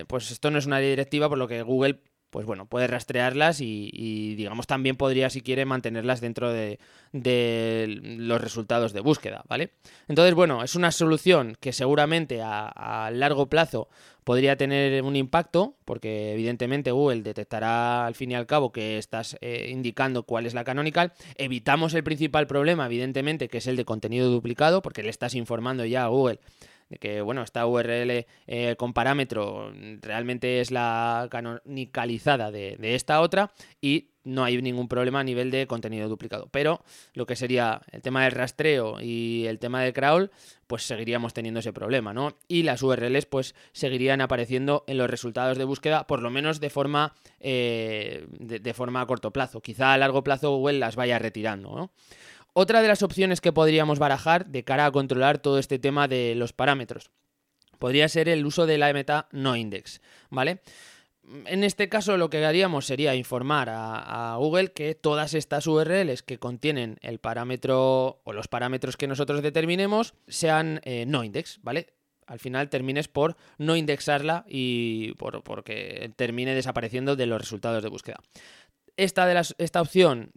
pues 0.06 0.30
esto 0.30 0.50
no 0.50 0.58
es 0.58 0.64
una 0.64 0.78
directiva 0.78 1.28
por 1.28 1.36
lo 1.36 1.46
que 1.46 1.60
Google 1.60 2.00
pues 2.30 2.46
bueno, 2.46 2.66
puede 2.66 2.86
rastrearlas 2.86 3.60
y, 3.60 4.34
digamos 4.36 4.66
también 4.66 4.96
podría, 4.96 5.30
si 5.30 5.40
quiere, 5.40 5.64
mantenerlas 5.64 6.20
dentro 6.20 6.52
de, 6.52 6.78
los 7.12 8.40
resultados 8.40 8.92
de 8.92 9.00
búsqueda, 9.00 9.44
¿vale? 9.48 9.72
Entonces, 10.08 10.34
bueno, 10.34 10.62
es 10.62 10.74
una 10.74 10.92
solución 10.92 11.56
que 11.60 11.72
seguramente 11.72 12.40
a, 12.42 13.10
largo 13.12 13.48
plazo 13.48 13.88
podría 14.24 14.56
tener 14.56 15.02
un 15.02 15.16
impacto, 15.16 15.76
porque 15.86 16.34
evidentemente 16.34 16.90
Google 16.90 17.22
detectará 17.22 18.06
al 18.06 18.14
fin 18.14 18.32
y 18.32 18.34
al 18.34 18.46
cabo 18.46 18.72
que 18.72 18.98
estás 18.98 19.38
eh, 19.40 19.70
indicando 19.70 20.24
cuál 20.24 20.44
es 20.44 20.52
la 20.52 20.64
canonical. 20.64 21.14
Evitamos 21.36 21.94
el 21.94 22.04
principal 22.04 22.46
problema, 22.46 22.86
evidentemente, 22.86 23.48
que 23.48 23.58
es 23.58 23.66
el 23.66 23.76
de 23.76 23.86
contenido 23.86 24.30
duplicado, 24.30 24.82
porque 24.82 25.02
le 25.02 25.08
estás 25.08 25.34
informando 25.34 25.86
ya 25.86 26.04
a 26.04 26.08
Google 26.08 26.40
de 26.88 26.98
que 26.98 27.20
bueno, 27.20 27.42
esta 27.42 27.66
URL 27.66 28.26
eh, 28.46 28.76
con 28.76 28.92
parámetro 28.92 29.72
realmente 30.00 30.60
es 30.60 30.70
la 30.70 31.28
canonicalizada 31.30 32.50
de, 32.50 32.76
de 32.78 32.94
esta 32.94 33.20
otra 33.20 33.52
y 33.80 34.10
no 34.28 34.44
hay 34.44 34.60
ningún 34.60 34.88
problema 34.88 35.20
a 35.20 35.24
nivel 35.24 35.50
de 35.50 35.66
contenido 35.66 36.08
duplicado. 36.08 36.48
Pero 36.50 36.84
lo 37.14 37.26
que 37.26 37.34
sería 37.34 37.80
el 37.90 38.02
tema 38.02 38.24
del 38.24 38.32
rastreo 38.32 39.00
y 39.00 39.46
el 39.46 39.58
tema 39.58 39.82
del 39.82 39.94
crawl, 39.94 40.30
pues 40.66 40.82
seguiríamos 40.82 41.32
teniendo 41.32 41.60
ese 41.60 41.72
problema, 41.72 42.12
¿no? 42.12 42.36
Y 42.46 42.62
las 42.62 42.82
URLs, 42.82 43.26
pues 43.26 43.54
seguirían 43.72 44.20
apareciendo 44.20 44.84
en 44.86 44.98
los 44.98 45.08
resultados 45.08 45.56
de 45.56 45.64
búsqueda, 45.64 46.06
por 46.06 46.20
lo 46.20 46.30
menos 46.30 46.60
de 46.60 46.68
forma, 46.68 47.14
eh, 47.40 48.26
de, 48.38 48.74
forma 48.74 49.00
a 49.00 49.06
corto 49.06 49.32
plazo. 49.32 49.62
Quizá 49.62 49.94
a 49.94 49.98
largo 49.98 50.22
plazo 50.22 50.56
Google 50.56 50.78
las 50.78 50.94
vaya 50.94 51.18
retirando, 51.18 51.74
¿no? 51.74 51.90
Otra 52.60 52.82
de 52.82 52.88
las 52.88 53.04
opciones 53.04 53.40
que 53.40 53.52
podríamos 53.52 54.00
barajar 54.00 54.46
de 54.46 54.64
cara 54.64 54.86
a 54.86 54.90
controlar 54.90 55.38
todo 55.38 55.60
este 55.60 55.78
tema 55.78 56.08
de 56.08 56.34
los 56.34 56.52
parámetros 56.52 57.12
podría 57.78 58.08
ser 58.08 58.28
el 58.28 58.44
uso 58.44 58.66
de 58.66 58.78
la 58.78 58.92
meta 58.92 59.28
no 59.30 59.54
index, 59.54 60.00
¿vale? 60.28 60.62
En 61.46 61.62
este 61.62 61.88
caso 61.88 62.16
lo 62.16 62.30
que 62.30 62.44
haríamos 62.44 62.84
sería 62.84 63.14
informar 63.14 63.68
a, 63.70 64.34
Google 64.38 64.72
que 64.72 64.96
todas 64.96 65.34
estas 65.34 65.68
URLs 65.68 66.24
que 66.24 66.40
contienen 66.40 66.98
el 67.00 67.20
parámetro 67.20 68.22
o 68.24 68.32
los 68.32 68.48
parámetros 68.48 68.96
que 68.96 69.06
nosotros 69.06 69.40
determinemos 69.40 70.14
sean 70.26 70.80
eh, 70.82 71.04
no 71.06 71.22
index, 71.22 71.60
¿vale? 71.62 71.94
al 72.26 72.40
final 72.40 72.70
termines 72.70 73.06
por 73.06 73.36
no 73.58 73.76
indexarla 73.76 74.44
y 74.48 75.12
por, 75.12 75.44
porque 75.44 76.10
termine 76.16 76.56
desapareciendo 76.56 77.14
de 77.14 77.26
los 77.26 77.40
resultados 77.40 77.84
de 77.84 77.88
búsqueda. 77.88 78.18
Esta, 78.96 79.26
de 79.26 79.40
esta 79.58 79.80
opción 79.80 80.32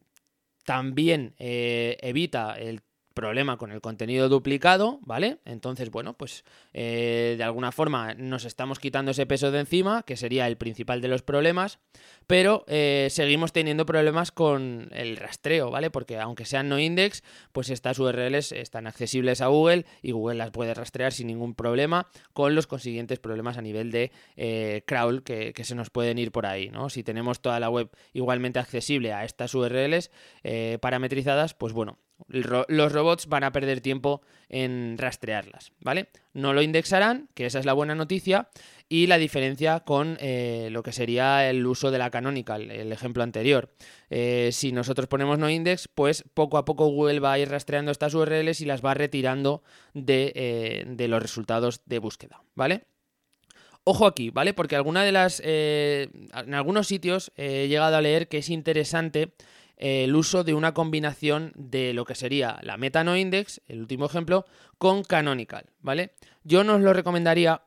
también 0.63 1.35
eh, 1.37 1.97
evita 2.01 2.57
el 2.57 2.81
problema 3.13 3.57
con 3.57 3.71
el 3.71 3.81
contenido 3.81 4.29
duplicado, 4.29 4.99
¿vale? 5.01 5.39
Entonces, 5.45 5.91
bueno, 5.91 6.13
pues 6.13 6.43
eh, 6.73 7.35
de 7.37 7.43
alguna 7.43 7.71
forma 7.71 8.13
nos 8.15 8.45
estamos 8.45 8.79
quitando 8.79 9.11
ese 9.11 9.25
peso 9.25 9.51
de 9.51 9.59
encima, 9.59 10.03
que 10.03 10.17
sería 10.17 10.47
el 10.47 10.57
principal 10.57 11.01
de 11.01 11.07
los 11.07 11.21
problemas, 11.21 11.79
pero 12.27 12.65
eh, 12.67 13.07
seguimos 13.11 13.53
teniendo 13.53 13.85
problemas 13.85 14.31
con 14.31 14.89
el 14.91 15.17
rastreo, 15.17 15.69
¿vale? 15.71 15.91
Porque 15.91 16.17
aunque 16.17 16.45
sean 16.45 16.69
no 16.69 16.79
index, 16.79 17.23
pues 17.51 17.69
estas 17.69 17.99
URLs 17.99 18.51
están 18.51 18.87
accesibles 18.87 19.41
a 19.41 19.47
Google 19.47 19.85
y 20.01 20.11
Google 20.11 20.37
las 20.37 20.51
puede 20.51 20.73
rastrear 20.73 21.13
sin 21.13 21.27
ningún 21.27 21.53
problema, 21.53 22.07
con 22.33 22.55
los 22.55 22.67
consiguientes 22.67 23.19
problemas 23.19 23.57
a 23.57 23.61
nivel 23.61 23.91
de 23.91 24.11
eh, 24.35 24.83
crawl 24.85 25.23
que, 25.23 25.53
que, 25.53 25.63
se 25.63 25.75
nos 25.75 25.89
pueden 25.89 26.17
ir 26.17 26.31
por 26.31 26.45
ahí, 26.45 26.69
¿no? 26.69 26.89
Si 26.89 27.03
tenemos 27.03 27.41
toda 27.41 27.59
la 27.59 27.69
web 27.69 27.89
igualmente 28.13 28.59
accesible 28.59 29.13
a 29.13 29.25
estas 29.25 29.53
URLs 29.53 30.11
parametrizadas, 30.81 31.53
pues 31.53 31.73
bueno, 31.73 31.97
los 32.27 32.91
robots 32.91 33.27
van 33.27 33.43
a 33.43 33.51
perder 33.51 33.81
tiempo 33.81 34.21
en 34.49 34.97
rastrearlas, 34.97 35.71
¿vale? 35.79 36.09
No 36.33 36.53
lo 36.53 36.61
indexarán, 36.61 37.29
que 37.33 37.45
esa 37.45 37.59
es 37.59 37.65
la 37.65 37.73
buena 37.73 37.95
noticia, 37.95 38.49
y 38.91 39.07
la 39.07 39.17
diferencia 39.17 39.79
con 39.79 40.17
eh, 40.19 40.67
lo 40.69 40.83
que 40.83 40.91
sería 40.91 41.49
el 41.49 41.65
uso 41.65 41.91
de 41.91 41.97
la 41.97 42.09
canonical, 42.09 42.69
el 42.69 42.91
ejemplo 42.91 43.23
anterior. 43.23 43.69
Eh, 44.09 44.49
si 44.51 44.73
nosotros 44.73 45.07
ponemos 45.07 45.39
no 45.39 45.49
index, 45.49 45.87
pues 45.87 46.25
poco 46.33 46.57
a 46.57 46.65
poco 46.65 46.87
Google 46.87 47.21
va 47.21 47.31
a 47.31 47.39
ir 47.39 47.47
rastreando 47.47 47.91
estas 47.91 48.13
URLs 48.13 48.59
y 48.59 48.65
las 48.65 48.83
va 48.83 48.93
retirando 48.93 49.63
de, 49.93 50.33
eh, 50.35 50.83
de 50.85 51.07
los 51.07 51.21
resultados 51.21 51.83
de 51.85 51.99
búsqueda, 51.99 52.43
¿vale? 52.53 52.83
Ojo 53.85 54.05
aquí, 54.05 54.29
¿vale? 54.29 54.53
Porque 54.53 54.75
alguna 54.75 55.05
de 55.05 55.13
las. 55.13 55.39
en 55.39 56.53
algunos 56.53 56.85
sitios 56.85 57.31
he 57.37 57.69
llegado 57.69 57.95
a 57.95 58.01
leer 58.01 58.27
que 58.27 58.39
es 58.39 58.49
interesante 58.49 59.33
el 59.81 60.15
uso 60.15 60.43
de 60.43 60.53
una 60.53 60.73
combinación 60.73 61.51
de 61.55 61.93
lo 61.93 62.05
que 62.05 62.15
sería 62.15 62.59
la 62.61 62.77
meta 62.77 63.03
no 63.03 63.17
index, 63.17 63.61
el 63.67 63.81
último 63.81 64.05
ejemplo, 64.05 64.45
con 64.77 65.03
canonical, 65.03 65.65
¿vale? 65.79 66.13
Yo 66.43 66.63
no 66.63 66.75
os 66.75 66.81
lo 66.81 66.93
recomendaría 66.93 67.63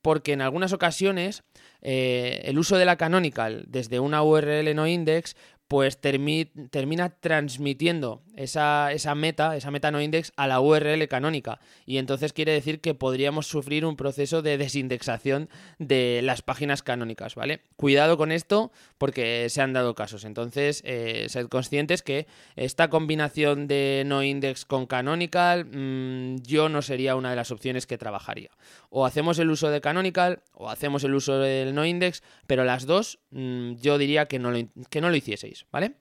porque 0.00 0.32
en 0.32 0.40
algunas 0.40 0.72
ocasiones 0.72 1.42
eh, 1.82 2.42
el 2.44 2.58
uso 2.58 2.76
de 2.76 2.84
la 2.84 2.96
canonical 2.96 3.64
desde 3.66 4.00
una 4.00 4.22
URL 4.22 4.74
no 4.74 4.86
index 4.86 5.36
pues 5.68 6.00
termina 6.00 7.10
transmitiendo 7.20 8.22
esa, 8.36 8.90
esa, 8.92 9.14
meta, 9.14 9.54
esa 9.54 9.70
meta 9.70 9.90
no 9.90 10.00
index 10.00 10.32
a 10.36 10.46
la 10.46 10.60
URL 10.60 11.06
canónica. 11.08 11.60
Y 11.84 11.98
entonces 11.98 12.32
quiere 12.32 12.52
decir 12.52 12.80
que 12.80 12.94
podríamos 12.94 13.46
sufrir 13.46 13.84
un 13.84 13.96
proceso 13.96 14.40
de 14.40 14.56
desindexación 14.56 15.50
de 15.78 16.20
las 16.22 16.40
páginas 16.40 16.82
canónicas, 16.82 17.34
¿vale? 17.34 17.60
Cuidado 17.76 18.16
con 18.16 18.32
esto 18.32 18.72
porque 18.96 19.48
se 19.50 19.60
han 19.60 19.74
dado 19.74 19.94
casos. 19.94 20.24
Entonces, 20.24 20.82
eh, 20.86 21.26
sed 21.28 21.48
conscientes 21.48 22.02
que 22.02 22.26
esta 22.56 22.88
combinación 22.88 23.66
de 23.66 24.04
no 24.06 24.22
index 24.22 24.64
con 24.64 24.86
canonical, 24.86 25.66
mm, 25.66 26.36
yo 26.42 26.70
no 26.70 26.80
sería 26.80 27.14
una 27.14 27.30
de 27.30 27.36
las 27.36 27.50
opciones 27.50 27.86
que 27.86 27.98
trabajaría. 27.98 28.50
O 28.88 29.04
hacemos 29.04 29.38
el 29.38 29.50
uso 29.50 29.68
de 29.68 29.82
canonical 29.82 30.40
o 30.52 30.70
hacemos 30.70 31.04
el 31.04 31.14
uso 31.14 31.38
del 31.38 31.74
no 31.74 31.84
index, 31.84 32.22
pero 32.46 32.64
las 32.64 32.86
dos 32.86 33.18
mm, 33.30 33.74
yo 33.74 33.98
diría 33.98 34.26
que 34.26 34.38
no, 34.38 34.52
que 34.88 35.00
no 35.00 35.10
lo 35.10 35.16
hicieseis, 35.16 35.57
¿vale? 35.70 35.96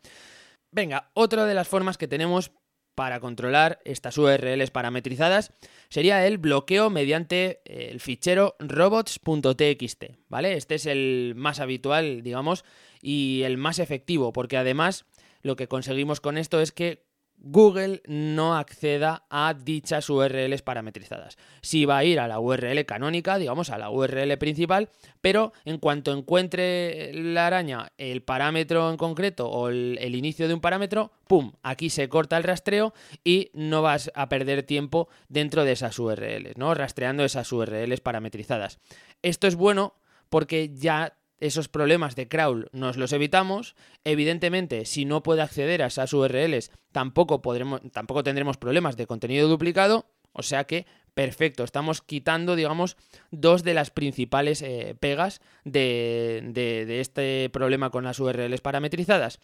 Venga, 0.71 1.11
otra 1.13 1.45
de 1.45 1.53
las 1.53 1.67
formas 1.67 1.97
que 1.97 2.07
tenemos 2.07 2.51
para 2.95 3.19
controlar 3.19 3.79
estas 3.85 4.17
URLs 4.17 4.71
parametrizadas 4.71 5.53
sería 5.87 6.25
el 6.25 6.39
bloqueo 6.39 6.89
mediante 6.89 7.61
el 7.65 7.99
fichero 7.99 8.55
robots.txt, 8.59 10.03
¿vale? 10.29 10.53
Este 10.53 10.75
es 10.75 10.87
el 10.87 11.33
más 11.35 11.59
habitual, 11.59 12.23
digamos, 12.23 12.65
y 13.01 13.43
el 13.43 13.57
más 13.57 13.77
efectivo, 13.77 14.33
porque 14.33 14.57
además 14.57 15.05
lo 15.43 15.55
que 15.55 15.67
conseguimos 15.67 16.21
con 16.21 16.37
esto 16.37 16.59
es 16.59 16.71
que 16.71 17.06
Google 17.37 18.01
no 18.07 18.55
acceda 18.55 19.25
a 19.29 19.53
dichas 19.53 20.09
URLs 20.09 20.61
parametrizadas. 20.63 21.37
Sí 21.61 21.85
va 21.85 21.97
a 21.97 22.03
ir 22.03 22.19
a 22.19 22.27
la 22.27 22.39
URL 22.39 22.85
canónica, 22.85 23.37
digamos, 23.37 23.69
a 23.69 23.77
la 23.77 23.89
URL 23.89 24.37
principal, 24.37 24.89
pero 25.21 25.53
en 25.63 25.77
cuanto 25.77 26.11
encuentre 26.11 27.11
la 27.13 27.47
araña 27.47 27.91
el 27.97 28.23
parámetro 28.23 28.89
en 28.89 28.97
concreto 28.97 29.49
o 29.49 29.69
el, 29.69 29.97
el, 30.01 30.15
inicio 30.15 30.47
de 30.47 30.55
un 30.55 30.61
parámetro, 30.61 31.11
¡pum! 31.27 31.53
Aquí 31.61 31.89
se 31.89 32.09
corta 32.09 32.37
el 32.37 32.43
rastreo 32.43 32.93
y 33.23 33.51
no 33.53 33.81
vas 33.81 34.11
a 34.15 34.29
perder 34.29 34.63
tiempo 34.63 35.07
dentro 35.29 35.63
de 35.63 35.73
esas 35.73 35.97
URLs, 35.99 36.57
¿no? 36.57 36.73
Rastreando 36.73 37.23
esas 37.23 37.51
URLs 37.51 38.01
parametrizadas. 38.01 38.79
Esto 39.21 39.47
es 39.47 39.55
bueno 39.55 39.93
porque 40.29 40.71
ya 40.73 41.17
esos 41.39 41.67
problemas 41.67 42.15
de 42.15 42.27
crawl 42.27 42.69
nos 42.71 42.97
los 42.97 43.13
evitamos. 43.13 43.75
Evidentemente, 44.03 44.85
si 44.85 45.05
no 45.05 45.23
puede 45.23 45.41
acceder 45.41 45.83
a 45.83 45.87
esas 45.87 46.13
URLs, 46.13 46.71
tampoco, 46.91 47.41
podremos, 47.41 47.81
tampoco 47.91 48.23
tendremos 48.23 48.57
problemas 48.57 48.97
de 48.97 49.07
contenido 49.07 49.47
duplicado. 49.47 50.05
O 50.33 50.43
sea 50.43 50.65
que, 50.65 50.85
perfecto, 51.13 51.63
estamos 51.63 52.01
quitando, 52.01 52.55
digamos, 52.55 52.95
dos 53.31 53.63
de 53.63 53.73
las 53.73 53.89
principales 53.89 54.61
eh, 54.61 54.95
pegas 54.99 55.41
de, 55.63 56.41
de 56.53 56.99
este 57.01 57.49
problema 57.51 57.89
con 57.89 58.03
las 58.03 58.19
URLs 58.19 58.61
parametrizadas. 58.61 59.39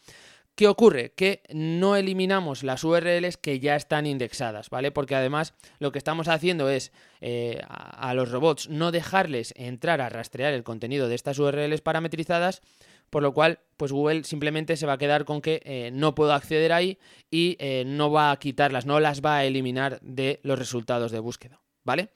¿Qué 0.55 0.67
ocurre? 0.67 1.13
Que 1.15 1.41
no 1.51 1.95
eliminamos 1.95 2.61
las 2.61 2.83
URLs 2.83 3.37
que 3.37 3.59
ya 3.59 3.75
están 3.75 4.05
indexadas, 4.05 4.69
¿vale? 4.69 4.91
Porque 4.91 5.15
además 5.15 5.55
lo 5.79 5.91
que 5.91 5.97
estamos 5.97 6.27
haciendo 6.27 6.69
es 6.69 6.91
eh, 7.21 7.59
a, 7.67 8.13
los 8.13 8.29
robots 8.29 8.69
no 8.69 8.91
dejarles 8.91 9.55
entrar 9.57 9.99
a 9.99 10.09
rastrear 10.09 10.53
el 10.53 10.63
contenido 10.63 11.07
de 11.07 11.15
estas 11.15 11.39
URLs 11.39 11.81
parametrizadas, 11.81 12.61
por 13.09 13.23
lo 13.23 13.33
cual, 13.33 13.61
pues 13.77 13.91
Google 13.91 14.25
simplemente 14.25 14.77
se 14.77 14.85
va 14.85 14.93
a 14.93 14.97
quedar 14.99 15.25
con 15.25 15.41
que 15.41 15.61
eh, 15.65 15.89
no 15.91 16.13
puedo 16.13 16.33
acceder 16.33 16.71
ahí 16.71 16.99
y 17.31 17.57
eh, 17.59 17.83
no 17.87 18.11
va 18.11 18.29
a 18.29 18.37
quitarlas, 18.37 18.85
no 18.85 18.99
las 18.99 19.21
va 19.21 19.37
a 19.37 19.45
eliminar 19.45 19.99
de 20.01 20.39
los 20.43 20.59
resultados 20.59 21.11
de 21.11 21.19
búsqueda, 21.19 21.61
¿vale? 21.83 22.09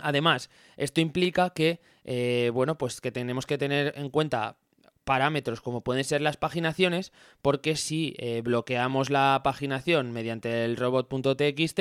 Además, 0.00 0.48
esto 0.76 1.00
implica 1.00 1.50
que, 1.50 1.80
bueno, 2.52 2.76
pues 2.76 3.00
que 3.00 3.12
tenemos 3.12 3.46
que 3.46 3.58
tener 3.58 3.94
en 3.96 4.10
cuenta 4.10 4.56
parámetros 5.04 5.60
como 5.60 5.82
pueden 5.82 6.04
ser 6.04 6.20
las 6.20 6.36
paginaciones, 6.36 7.12
porque 7.42 7.76
si 7.76 8.14
eh, 8.18 8.40
bloqueamos 8.42 9.10
la 9.10 9.40
paginación 9.44 10.12
mediante 10.12 10.64
el 10.64 10.76
robot.txt, 10.76 11.78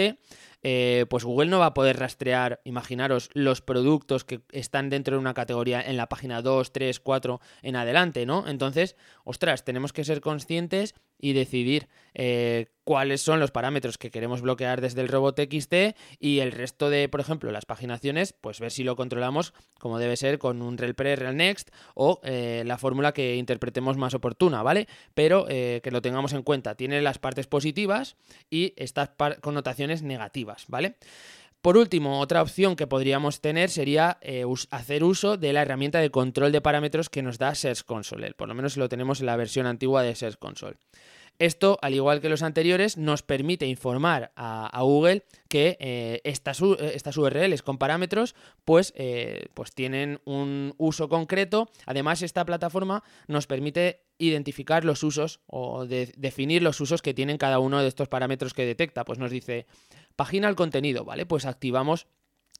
eh, 0.65 1.05
pues 1.09 1.23
Google 1.23 1.49
no 1.49 1.59
va 1.59 1.67
a 1.67 1.73
poder 1.73 1.99
rastrear, 1.99 2.61
imaginaros, 2.63 3.29
los 3.33 3.61
productos 3.61 4.23
que 4.23 4.41
están 4.51 4.89
dentro 4.89 5.15
de 5.15 5.19
una 5.19 5.33
categoría 5.33 5.81
en 5.81 5.97
la 5.97 6.07
página 6.07 6.41
2, 6.41 6.71
3, 6.71 6.99
4 6.99 7.41
en 7.61 7.75
adelante, 7.75 8.25
¿no? 8.25 8.47
Entonces, 8.47 8.95
ostras, 9.23 9.65
tenemos 9.65 9.93
que 9.93 10.03
ser 10.03 10.21
conscientes 10.21 10.95
y 11.23 11.31
decidir 11.31 11.87
eh, 12.15 12.65
cuáles 12.83 13.21
son 13.21 13.39
los 13.39 13.49
parámetros 13.49 13.97
que 13.97 14.11
queremos 14.11 14.41
bloquear 14.41 14.81
desde 14.81 14.99
el 14.99 15.07
robot 15.07 15.39
XT 15.39 15.95
y 16.19 16.39
el 16.39 16.51
resto 16.51 16.89
de, 16.89 17.07
por 17.07 17.21
ejemplo, 17.21 17.49
las 17.53 17.65
paginaciones, 17.65 18.33
pues 18.33 18.59
ver 18.59 18.71
si 18.71 18.83
lo 18.83 18.97
controlamos 18.97 19.53
como 19.79 19.99
debe 19.99 20.17
ser 20.17 20.37
con 20.37 20.61
un 20.61 20.77
rel 20.77 20.95
pre, 20.95 21.15
next 21.33 21.69
o 21.95 22.19
eh, 22.23 22.63
la 22.65 22.77
fórmula 22.77 23.13
que 23.13 23.37
interpretemos 23.37 23.95
más 23.95 24.13
oportuna, 24.13 24.63
¿vale? 24.63 24.89
Pero 25.13 25.45
que 25.45 25.89
lo 25.91 26.01
tengamos 26.01 26.33
en 26.33 26.43
cuenta. 26.43 26.75
Tiene 26.75 27.01
las 27.01 27.19
partes 27.19 27.47
positivas 27.47 28.17
y 28.49 28.73
estas 28.75 29.11
connotaciones 29.39 30.01
negativas. 30.01 30.65
¿vale? 30.67 30.95
Por 31.63 31.77
último, 31.77 32.19
otra 32.19 32.41
opción 32.41 32.75
que 32.75 32.87
podríamos 32.87 33.39
tener 33.39 33.69
sería 33.69 34.17
eh, 34.19 34.43
hacer 34.69 35.01
uso 35.01 35.37
de 35.37 35.53
la 35.53 35.61
herramienta 35.61 35.99
de 35.99 36.11
control 36.11 36.51
de 36.51 36.59
parámetros 36.59 37.09
que 37.09 37.21
nos 37.21 37.37
da 37.37 37.55
Search 37.55 37.85
Console. 37.85 38.33
Por 38.33 38.49
lo 38.49 38.53
menos 38.53 38.75
lo 38.75 38.89
tenemos 38.89 39.21
en 39.21 39.27
la 39.27 39.37
versión 39.37 39.65
antigua 39.65 40.03
de 40.03 40.13
Search 40.13 40.37
Console. 40.37 40.75
Esto, 41.39 41.79
al 41.81 41.93
igual 41.93 42.19
que 42.19 42.27
los 42.27 42.43
anteriores, 42.43 42.97
nos 42.97 43.23
permite 43.23 43.65
informar 43.65 44.33
a, 44.35 44.77
Google 44.81 45.23
que 45.47 45.77
eh, 45.79 46.19
estas, 46.25 46.61
estas, 46.79 47.15
URLs 47.15 47.61
con 47.61 47.77
parámetros 47.77 48.35
pues, 48.65 48.93
eh, 48.97 49.45
pues 49.53 49.73
tienen 49.73 50.19
un 50.25 50.75
uso 50.77 51.07
concreto. 51.07 51.69
Además, 51.85 52.23
esta 52.23 52.45
plataforma 52.45 53.03
nos 53.27 53.47
permite 53.47 54.01
identificar 54.17 54.85
los 54.85 55.01
usos 55.01 55.39
o 55.47 55.85
definir 55.85 56.61
los 56.61 56.79
usos 56.81 57.01
que 57.01 57.13
tienen 57.13 57.37
cada 57.37 57.59
uno 57.59 57.81
de 57.81 57.87
estos 57.87 58.09
parámetros 58.09 58.53
que 58.53 58.65
detecta. 58.65 59.03
Pues 59.05 59.17
nos 59.17 59.31
dice, 59.31 59.65
Pagina 60.15 60.49
el 60.49 60.55
contenido, 60.55 61.05
¿vale? 61.05 61.25
Pues 61.25 61.45
activamos 61.45 62.07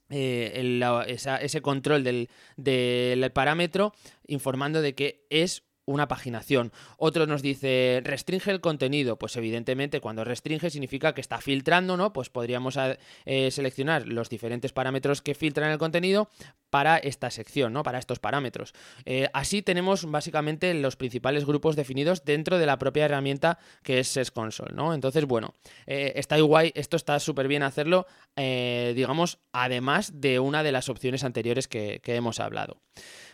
eh, 0.10 0.82
ese 1.08 1.62
control 1.62 2.04
del, 2.04 2.30
del 2.58 3.32
parámetro 3.32 3.94
informando 4.28 4.82
de 4.82 4.96
que 4.96 5.26
es 5.30 5.63
una 5.86 6.08
paginación. 6.08 6.72
Otro 6.98 7.28
nos 7.28 7.42
dice 7.42 8.02
restringe 8.04 8.52
el 8.52 8.62
contenido. 8.62 9.18
Pues 9.18 9.36
evidentemente 9.36 10.00
cuando 10.00 10.24
restringe 10.24 10.70
significa 10.70 11.13
que 11.13 11.22
está 11.22 11.42
filtrando, 11.42 11.98
¿no? 11.98 12.13
Pues 12.13 12.30
podríamos 12.30 12.78
eh, 13.26 13.52
seleccionar 13.52 14.08
los 14.08 14.30
diferentes 14.30 14.72
parámetros 14.72 15.22
que 15.22 15.36
filtran 15.36 15.72
el 15.72 15.78
contenido 15.78 16.30
para 16.74 16.98
esta 16.98 17.30
sección, 17.30 17.72
¿no? 17.72 17.84
Para 17.84 18.00
estos 18.00 18.18
parámetros. 18.18 18.74
Eh, 19.06 19.30
así 19.34 19.62
tenemos 19.62 20.10
básicamente 20.10 20.74
los 20.74 20.96
principales 20.96 21.46
grupos 21.46 21.76
definidos 21.76 22.26
dentro 22.26 22.58
de 22.58 22.66
la 22.66 22.80
propia 22.80 23.06
herramienta 23.06 23.60
que 23.84 24.00
es 24.00 24.08
SES 24.08 24.32
Console, 24.32 24.74
¿no? 24.74 24.96
Entonces, 24.96 25.26
bueno, 25.26 25.54
eh, 25.86 26.14
está 26.16 26.40
guay, 26.40 26.72
esto 26.74 26.98
está 26.98 27.20
súper 27.20 27.48
bien 27.48 27.62
hacerlo, 27.62 28.08
eh, 28.36 28.94
digamos, 28.96 29.38
además 29.52 30.20
de 30.20 30.40
una 30.40 30.64
de 30.64 30.72
las 30.72 30.90
opciones 30.90 31.24
anteriores 31.24 31.68
que, 31.68 32.02
que 32.04 32.16
hemos 32.16 32.40
hablado. 32.40 32.82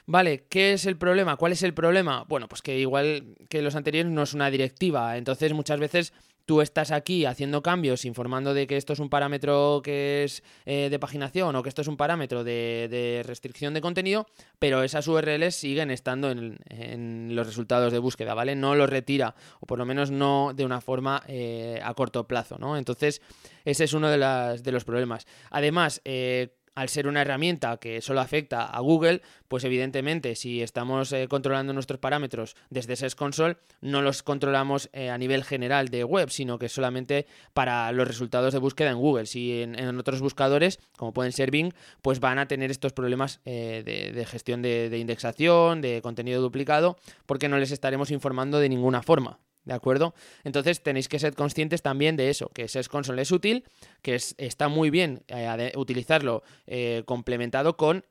Vale, 0.06 0.43
¿qué 0.49 0.73
es 0.73 0.86
el 0.86 0.97
problema? 0.97 1.38
¿Cuál 1.38 1.54
es 1.54 1.63
el 1.63 1.73
problema? 1.73 2.25
Bueno, 2.28 2.49
pues 2.49 2.62
que 2.62 2.78
igual 2.78 3.38
que 3.47 3.62
los 3.62 3.75
anteriores 3.75 4.12
no 4.12 4.23
es 4.23 4.34
una 4.34 4.52
directiva, 4.52 5.15
entonces 5.15 5.54
muchas 5.54 5.80
veces 5.80 6.12
tú 6.49 6.62
estás 6.62 6.89
aquí 6.89 7.25
haciendo 7.25 7.62
cambios, 7.62 8.05
informando 8.05 8.55
de 8.55 8.65
que 8.65 8.75
esto 8.75 8.93
es 8.93 8.97
un 8.97 9.07
parámetro 9.07 9.81
que 9.83 10.23
es 10.23 10.41
eh, 10.65 10.88
de 10.89 10.97
paginación 10.97 11.55
o 11.55 11.62
que 11.62 11.69
esto 11.69 11.83
es 11.83 11.88
un 11.88 11.95
parámetro 11.95 12.43
de, 12.43 13.21
restricción 13.23 13.75
de 13.75 13.81
contenido, 13.81 14.25
pero 14.57 14.81
esas 14.81 15.07
URLs 15.07 15.53
siguen 15.53 15.91
estando 15.91 16.31
en, 16.31 17.35
los 17.35 17.45
resultados 17.45 17.93
de 17.93 17.99
búsqueda, 17.99 18.33
¿vale? 18.33 18.55
No 18.55 18.73
los 18.73 18.89
retira, 18.89 19.35
o 19.59 19.67
por 19.67 19.77
lo 19.77 19.85
menos 19.85 20.09
no 20.09 20.53
de 20.55 20.65
una 20.65 20.81
forma 20.81 21.21
eh, 21.27 21.79
a 21.83 21.93
corto 21.93 22.27
plazo, 22.27 22.57
¿no? 22.57 22.77
Entonces, 22.77 23.21
ese 23.63 23.83
es 23.83 23.93
uno 23.93 24.09
de, 24.09 24.71
los 24.71 24.83
problemas. 24.85 25.27
Además, 25.51 26.01
eh, 26.03 26.55
al 26.79 26.87
ser 26.87 27.07
una 27.07 27.23
herramienta 27.23 27.75
que 27.75 27.99
solo 27.99 28.21
afecta 28.21 28.63
a 28.65 28.79
Google, 28.79 29.21
pues 29.49 29.65
evidentemente 29.65 30.35
si 30.35 30.61
estamos 30.61 31.11
eh, 31.11 31.27
controlando 31.27 31.73
nuestros 31.73 31.99
parámetros 31.99 32.55
desde 32.69 32.95
SES 32.95 33.15
Console, 33.15 33.57
no 33.81 34.01
los 34.01 34.23
controlamos 34.23 34.89
eh, 34.93 35.09
a 35.09 35.17
nivel 35.17 35.43
general 35.43 35.89
de 35.89 36.05
web, 36.05 36.29
sino 36.29 36.57
que 36.57 36.69
solamente 36.69 37.27
para 37.53 37.91
los 37.91 38.07
resultados 38.07 38.53
de 38.53 38.59
búsqueda 38.59 38.91
en 38.91 38.97
Google. 38.97 39.25
Si 39.25 39.61
en, 39.61 39.99
otros 39.99 40.21
buscadores, 40.21 40.79
como 40.95 41.11
pueden 41.11 41.33
ser 41.33 41.51
Bing, 41.51 41.73
pues 42.01 42.21
van 42.21 42.39
a 42.39 42.47
tener 42.47 42.71
estos 42.71 42.93
problemas 42.93 43.41
eh, 43.43 43.83
de, 44.15 44.25
gestión 44.25 44.61
de 44.61 44.97
indexación, 44.97 45.81
de 45.81 46.01
contenido 46.01 46.41
duplicado, 46.41 46.95
porque 47.25 47.49
no 47.49 47.57
les 47.57 47.71
estaremos 47.71 48.09
informando 48.09 48.57
de 48.57 48.69
ninguna 48.69 49.01
forma. 49.01 49.39
¿De 49.65 49.73
acuerdo? 49.73 50.15
Entonces 50.43 50.81
tenéis 50.81 51.07
que 51.07 51.19
ser 51.19 51.35
conscientes 51.35 51.81
también 51.81 52.15
de 52.15 52.29
eso, 52.29 52.49
que 52.49 52.67
Search 52.67 52.87
Console 52.87 53.21
es 53.21 53.31
útil, 53.31 53.65
que 54.01 54.15
está 54.15 54.67
muy 54.67 54.89
bien 54.89 55.23
eh, 55.27 55.73
utilizarlo 55.75 56.43
eh, 56.65 57.03
complementado 57.05 57.77
con 57.77 58.05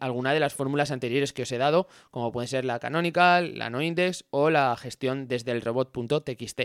alguna 0.00 0.32
de 0.32 0.40
las 0.40 0.54
fórmulas 0.54 0.90
anteriores 0.90 1.32
que 1.32 1.42
os 1.42 1.52
he 1.52 1.58
dado, 1.58 1.88
como 2.10 2.32
pueden 2.32 2.48
ser 2.48 2.64
la 2.64 2.78
canonical, 2.78 3.58
la 3.58 3.70
noindex 3.70 4.24
o 4.30 4.50
la 4.50 4.76
gestión 4.76 5.28
desde 5.28 5.52
el 5.52 5.62
robot.txt. 5.62 6.60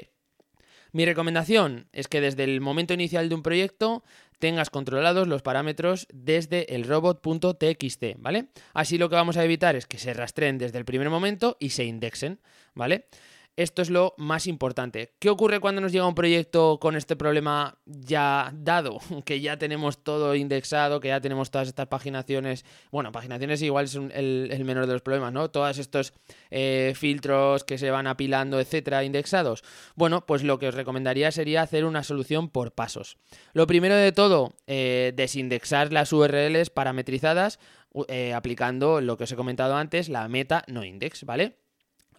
Mi 0.91 1.05
recomendación 1.05 1.87
es 1.93 2.07
que 2.07 2.19
desde 2.19 2.43
el 2.45 2.61
momento 2.61 2.95
inicial 2.95 3.29
de 3.29 3.35
un 3.35 3.43
proyecto 3.43 4.03
tengas 4.39 4.69
controlados 4.69 5.27
los 5.27 5.43
parámetros 5.43 6.07
desde 6.11 6.73
el 6.73 6.85
robot.txt, 6.85 8.03
¿vale? 8.17 8.47
Así 8.73 8.97
lo 8.97 9.09
que 9.09 9.15
vamos 9.15 9.37
a 9.37 9.43
evitar 9.43 9.75
es 9.75 9.85
que 9.85 9.99
se 9.99 10.13
rastreen 10.13 10.57
desde 10.57 10.79
el 10.79 10.85
primer 10.85 11.09
momento 11.09 11.57
y 11.59 11.71
se 11.71 11.83
indexen, 11.83 12.39
¿vale? 12.73 13.07
Esto 13.60 13.82
es 13.82 13.89
lo 13.89 14.13
más 14.15 14.48
importante. 14.48 15.12
¿Qué 15.19 15.30
ocurre 15.30 15.60
cuando 15.60 15.82
nos 15.82 15.91
llega 15.91 16.08
un 16.08 16.15
proyecto 16.15 16.80
con 16.80 16.95
este 16.95 17.17
problema 17.17 17.78
ya 17.86 18.54
dado? 18.56 19.00
Que 19.26 19.41
ya 19.41 19.58
tenemos 19.58 20.02
todo 20.02 20.34
indexado, 20.34 21.02
que 21.02 21.10
ya 21.10 21.19
tenemos 21.19 21.52
todas 21.52 21.67
estas 21.67 21.88
paginaciones. 21.88 22.63
Bueno, 22.89 23.12
paginaciones 23.12 23.62
igual 23.62 23.84
es 23.84 23.95
el, 23.95 24.63
menor 24.63 24.88
de 24.88 24.93
los 24.93 25.02
problemas, 25.02 25.34
¿no? 25.34 25.52
Todos 25.52 25.78
estos 25.78 26.13
eh, 26.52 26.93
filtros 26.95 27.65
que 27.65 27.78
se 27.78 27.91
van 27.91 28.08
apilando, 28.08 28.62
etcétera, 28.62 29.04
indexados. 29.04 29.65
Bueno, 29.93 30.26
pues 30.26 30.41
lo 30.43 30.58
que 30.58 30.69
os 30.69 30.76
recomendaría 30.76 31.30
sería 31.30 31.62
hacer 31.62 31.84
una 31.84 32.06
solución 32.06 32.48
por 32.48 32.72
pasos. 32.72 33.17
Lo 33.52 33.67
primero 33.67 33.95
de 33.95 34.13
todo, 34.13 34.54
eh, 34.67 35.12
desindexar 35.17 35.91
las 35.91 36.13
URLs 36.13 36.69
parametrizadas 36.69 37.60
eh, 38.08 38.34
aplicando 38.34 39.02
lo 39.02 39.17
que 39.17 39.26
os 39.26 39.32
he 39.34 39.36
comentado 39.36 39.76
antes, 39.76 40.08
la 40.08 40.26
meta 40.30 40.63
no 40.67 40.86
index, 40.86 41.26
¿vale? 41.26 41.59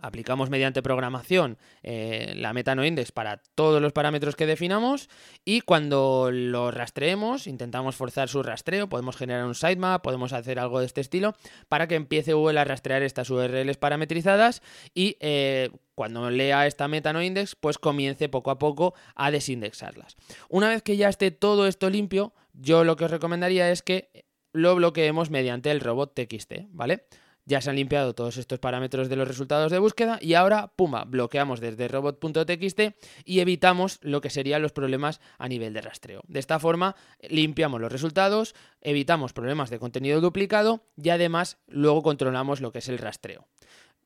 Aplicamos 0.03 0.51
mediante 0.51 0.83
programación 0.83 1.59
eh, 1.83 2.33
la 2.37 2.53
meta 2.53 2.75
no 2.75 2.85
index 2.85 3.13
para 3.13 3.43
todos 3.55 3.81
los 3.81 3.93
parámetros 3.93 4.37
que 4.37 4.47
definamos 4.47 5.09
y 5.45 5.61
cuando 5.61 6.31
lo 6.33 6.71
rastreemos, 6.71 7.47
intentamos 7.47 7.97
forzar 7.97 8.29
su 8.29 8.43
rastreo, 8.43 8.89
podemos 8.89 9.17
generar 9.17 9.45
un 9.45 9.55
sitemap, 9.55 10.03
podemos 10.03 10.33
hacer 10.33 10.59
algo 10.59 10.81
de 10.81 10.87
este 10.87 11.01
estilo 11.01 11.35
para 11.69 11.89
que 11.89 11.95
empiece 11.95 12.33
Google 12.33 12.61
a 12.61 12.65
rastrear 12.65 13.03
estas 13.03 13.31
URLs 13.31 13.77
parametrizadas 13.77 14.63
y 14.95 15.17
eh, 15.21 15.71
cuando 15.95 16.31
lea 16.31 16.67
esta 16.67 16.89
meta 16.89 17.13
no 17.13 17.23
index, 17.23 17.57
pues 17.57 17.79
comience 17.79 18.29
poco 18.29 18.51
a 18.51 18.59
poco 18.59 18.95
a 19.15 19.31
desindexarlas. 19.31 20.17
Una 20.49 20.69
vez 20.69 20.83
que 20.83 20.97
ya 20.97 21.09
esté 21.09 21.31
todo 21.31 21.67
esto 21.67 21.91
limpio, 21.91 22.33
yo 22.55 22.85
lo 22.85 22.97
que 22.97 23.05
os 23.05 23.11
recomendaría 23.11 23.71
es 23.71 23.83
que 23.83 24.11
lo 24.53 24.75
bloqueemos 24.75 25.31
mediante 25.31 25.71
el 25.71 25.81
robot 25.81 26.15
TXT, 26.15 26.53
¿vale? 26.71 27.05
Ya 27.51 27.61
se 27.61 27.69
han 27.69 27.75
limpiado 27.75 28.15
todos 28.15 28.37
estos 28.37 28.61
parámetros 28.61 29.09
de 29.09 29.17
los 29.17 29.27
resultados 29.27 29.73
de 29.73 29.81
búsqueda 29.81 30.21
y 30.23 30.35
ahora, 30.35 30.69
pumba, 30.77 31.03
bloqueamos 31.03 31.59
desde 31.59 31.89
robot.txt 31.89 32.81
y 33.25 33.41
evitamos 33.41 33.99
lo 34.03 34.21
que 34.21 34.31
serían 34.31 34.63
los 34.63 34.71
problemas 34.71 35.21
a 35.37 35.49
nivel 35.49 35.73
de 35.73 35.81
rastreo. 35.81 36.23
De 36.29 36.39
esta 36.39 36.61
forma, 36.61 36.95
limpiamos 37.29 37.81
los 37.81 37.91
resultados, 37.91 38.55
evitamos 38.83 39.33
problemas 39.33 39.69
de 39.69 39.81
contenido 39.81 40.21
duplicado 40.21 40.85
y 40.97 41.09
además 41.09 41.59
luego 41.67 42.05
controlamos 42.05 42.61
lo 42.61 42.71
que 42.71 42.79
es 42.79 42.89
el 42.89 42.99
rastreo. 42.99 43.49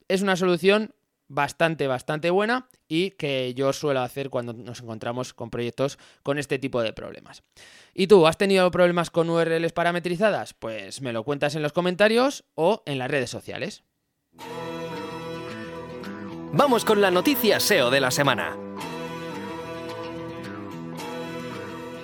Es 0.08 0.22
una 0.22 0.36
solución 0.36 0.94
bastante, 1.28 1.86
bastante 1.86 2.30
buena 2.30 2.68
y 2.88 3.10
que 3.12 3.54
yo 3.54 3.72
suelo 3.72 4.00
hacer 4.00 4.30
cuando 4.30 4.52
nos 4.52 4.80
encontramos 4.80 5.34
con 5.34 5.50
proyectos 5.50 5.98
con 6.22 6.38
este 6.38 6.58
tipo 6.58 6.82
de 6.82 6.92
problemas. 6.92 7.42
¿Y 7.94 8.06
tú, 8.06 8.26
has 8.26 8.36
tenido 8.36 8.70
problemas 8.70 9.10
con 9.10 9.30
URLs 9.30 9.72
parametrizadas? 9.72 10.54
Pues 10.54 11.00
me 11.00 11.12
lo 11.12 11.24
cuentas 11.24 11.54
en 11.54 11.62
los 11.62 11.72
comentarios 11.72 12.44
o 12.54 12.82
en 12.86 12.98
las 12.98 13.10
redes 13.10 13.30
sociales. 13.30 13.84
Vamos 16.52 16.84
con 16.84 17.00
la 17.00 17.10
noticia 17.10 17.58
SEO 17.58 17.90
de 17.90 18.00
la 18.00 18.10
semana. 18.10 18.56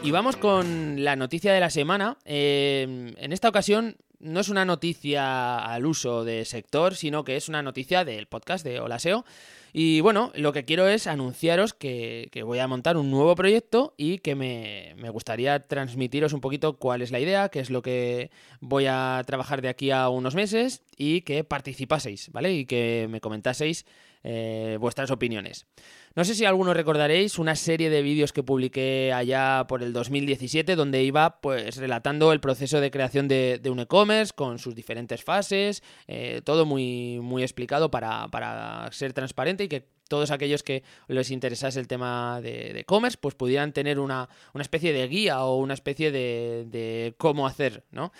Y 0.02 0.10
vamos 0.12 0.36
con 0.36 1.04
la 1.04 1.14
noticia 1.14 1.52
de 1.52 1.60
la 1.60 1.70
semana. 1.70 2.16
Eh, 2.24 3.14
en 3.16 3.32
esta 3.32 3.48
ocasión 3.48 3.96
no 4.20 4.40
es 4.40 4.48
una 4.48 4.64
noticia 4.64 5.58
al 5.58 5.86
uso 5.86 6.24
de 6.24 6.44
sector, 6.44 6.94
sino 6.94 7.24
que 7.24 7.36
es 7.36 7.48
una 7.48 7.62
noticia 7.62 8.04
del 8.04 8.26
podcast 8.26 8.64
de 8.64 8.80
Olaseo. 8.80 9.24
Y 9.72 10.00
bueno, 10.00 10.32
lo 10.34 10.52
que 10.52 10.64
quiero 10.64 10.88
es 10.88 11.06
anunciaros 11.06 11.74
que, 11.74 12.28
voy 12.44 12.58
a 12.58 12.66
montar 12.66 12.96
un 12.96 13.10
nuevo 13.10 13.34
proyecto 13.34 13.94
y 13.96 14.18
que 14.18 14.34
me, 14.34 14.94
me, 14.96 15.10
gustaría 15.10 15.60
transmitiros 15.66 16.32
un 16.32 16.40
poquito 16.40 16.76
cuál 16.76 17.02
es 17.02 17.12
la 17.12 17.20
idea, 17.20 17.48
qué 17.48 17.60
es 17.60 17.70
lo 17.70 17.80
que 17.80 18.30
voy 18.60 18.86
a 18.88 19.22
trabajar 19.26 19.62
de 19.62 19.68
aquí 19.68 19.90
a 19.90 20.08
unos 20.08 20.34
meses 20.34 20.82
y 20.96 21.22
que 21.22 21.44
participaseis, 21.44 22.30
¿vale? 22.32 22.52
Y 22.52 22.66
que 22.66 23.06
me 23.08 23.20
comentaseis 23.20 23.86
eh, 24.22 24.76
vuestras 24.80 25.10
opiniones. 25.10 25.66
No 26.14 26.24
sé 26.24 26.34
si 26.34 26.44
algunos 26.44 26.76
recordaréis 26.76 27.38
una 27.38 27.54
serie 27.54 27.88
de 27.88 28.02
vídeos 28.02 28.32
que 28.32 28.42
publiqué 28.42 29.12
allá 29.12 29.64
por 29.68 29.82
el 29.82 29.92
2017 29.92 30.74
donde 30.76 31.02
iba 31.04 31.40
pues 31.40 31.76
relatando 31.76 32.32
el 32.32 32.40
proceso 32.40 32.80
de 32.80 32.90
creación 32.90 33.28
de, 33.28 33.60
un 33.70 33.80
e-commerce 33.80 34.32
con 34.34 34.58
sus 34.58 34.74
diferentes 34.74 35.22
fases, 35.22 35.82
eh, 36.08 36.42
todo 36.44 36.66
muy, 36.66 37.20
muy 37.22 37.42
explicado 37.42 37.90
para, 37.90 38.88
ser 38.92 39.12
transparente 39.12 39.64
y 39.64 39.68
que 39.68 39.86
todos 40.08 40.32
aquellos 40.32 40.64
que 40.64 40.82
les 41.06 41.30
interesase 41.30 41.78
el 41.78 41.86
tema 41.86 42.40
de 42.42 42.80
e-commerce 42.80 43.16
pues 43.18 43.36
pudieran 43.36 43.72
tener 43.72 44.00
una, 44.00 44.28
especie 44.58 44.92
de 44.92 45.06
guía 45.06 45.44
o 45.44 45.56
una 45.56 45.74
especie 45.74 46.10
de, 46.10 46.66
de 46.68 47.14
cómo 47.16 47.46
hacer, 47.46 47.84
¿no? 47.92 48.12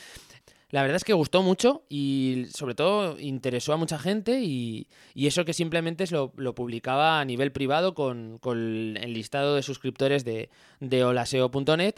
La 0.70 0.82
verdad 0.82 0.96
es 0.96 1.04
que 1.04 1.12
gustó 1.12 1.42
mucho 1.42 1.82
y 1.88 2.46
sobre 2.54 2.74
todo 2.74 3.18
interesó 3.18 3.72
a 3.72 3.76
mucha 3.76 3.98
gente 3.98 4.40
y, 4.40 4.86
eso 5.14 5.44
que 5.44 5.52
simplemente 5.52 6.04
lo, 6.10 6.32
lo, 6.36 6.54
publicaba 6.54 7.20
a 7.20 7.24
nivel 7.24 7.50
privado 7.50 7.94
con, 7.94 8.40
el 8.46 9.12
listado 9.12 9.56
de 9.56 9.62
suscriptores 9.62 10.24
de, 10.24 10.48
de 10.78 11.04
holaseo.net. 11.04 11.96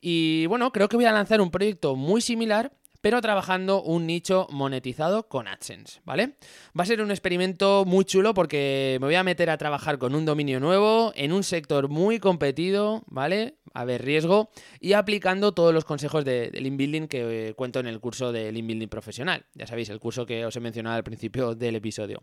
Y 0.00 0.46
bueno, 0.46 0.72
creo 0.72 0.88
que 0.88 0.96
voy 0.96 1.04
a 1.04 1.12
lanzar 1.12 1.40
un 1.40 1.50
proyecto 1.50 1.94
muy 1.94 2.20
similar 2.20 2.72
pero 3.00 3.20
trabajando 3.20 3.82
un 3.82 4.06
nicho 4.06 4.46
monetizado 4.50 5.28
con 5.28 5.46
AdSense, 5.46 6.00
¿vale? 6.04 6.36
Va 6.78 6.82
a 6.82 6.86
ser 6.86 7.02
un 7.02 7.10
experimento 7.10 7.84
muy 7.86 8.04
chulo 8.04 8.34
porque 8.34 8.98
me 9.00 9.06
voy 9.06 9.14
a 9.14 9.22
meter 9.22 9.50
a 9.50 9.58
trabajar 9.58 9.98
con 9.98 10.14
un 10.14 10.24
dominio 10.24 10.60
nuevo, 10.60 11.12
en 11.14 11.32
un 11.32 11.44
sector 11.44 11.88
muy 11.88 12.18
competido, 12.18 13.02
¿vale? 13.06 13.56
A 13.72 13.84
ver, 13.84 14.04
riesgo, 14.04 14.50
y 14.80 14.94
aplicando 14.94 15.52
todos 15.52 15.72
los 15.72 15.84
consejos 15.84 16.24
de, 16.24 16.50
de 16.50 16.70
Building 16.70 17.08
que 17.08 17.48
eh, 17.48 17.54
cuento 17.54 17.80
en 17.80 17.86
el 17.86 18.00
curso 18.00 18.32
de 18.32 18.50
Lean 18.52 18.66
Building 18.66 18.88
Profesional. 18.88 19.46
Ya 19.54 19.66
sabéis, 19.66 19.90
el 19.90 20.00
curso 20.00 20.26
que 20.26 20.44
os 20.44 20.56
he 20.56 20.60
mencionado 20.60 20.96
al 20.96 21.04
principio 21.04 21.54
del 21.54 21.76
episodio. 21.76 22.22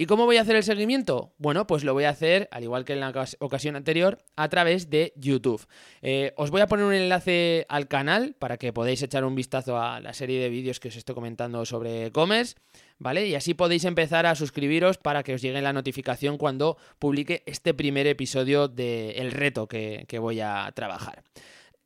¿Y 0.00 0.06
cómo 0.06 0.24
voy 0.24 0.38
a 0.38 0.40
hacer 0.40 0.56
el 0.56 0.62
seguimiento? 0.62 1.34
Bueno, 1.36 1.66
pues 1.66 1.84
lo 1.84 1.92
voy 1.92 2.04
a 2.04 2.08
hacer, 2.08 2.48
al 2.52 2.62
igual 2.62 2.86
que 2.86 2.94
en 2.94 3.00
la 3.00 3.12
ocasión 3.38 3.76
anterior, 3.76 4.16
a 4.34 4.48
través 4.48 4.88
de 4.88 5.12
YouTube. 5.14 5.66
Eh, 6.00 6.32
os 6.38 6.50
voy 6.50 6.62
a 6.62 6.66
poner 6.68 6.86
un 6.86 6.94
enlace 6.94 7.66
al 7.68 7.86
canal 7.86 8.34
para 8.38 8.56
que 8.56 8.72
podáis 8.72 9.02
echar 9.02 9.26
un 9.26 9.34
vistazo 9.34 9.76
a 9.78 10.00
la 10.00 10.14
serie 10.14 10.40
de 10.40 10.48
vídeos 10.48 10.80
que 10.80 10.88
os 10.88 10.96
estoy 10.96 11.14
comentando 11.14 11.66
sobre 11.66 12.06
e-commerce, 12.06 12.54
¿vale? 12.98 13.26
Y 13.26 13.34
así 13.34 13.52
podéis 13.52 13.84
empezar 13.84 14.24
a 14.24 14.34
suscribiros 14.36 14.96
para 14.96 15.22
que 15.22 15.34
os 15.34 15.42
llegue 15.42 15.60
la 15.60 15.74
notificación 15.74 16.38
cuando 16.38 16.78
publique 16.98 17.42
este 17.44 17.74
primer 17.74 18.06
episodio 18.06 18.68
del 18.68 19.32
reto 19.32 19.68
que, 19.68 20.06
que 20.08 20.18
voy 20.18 20.40
a 20.40 20.72
trabajar. 20.74 21.24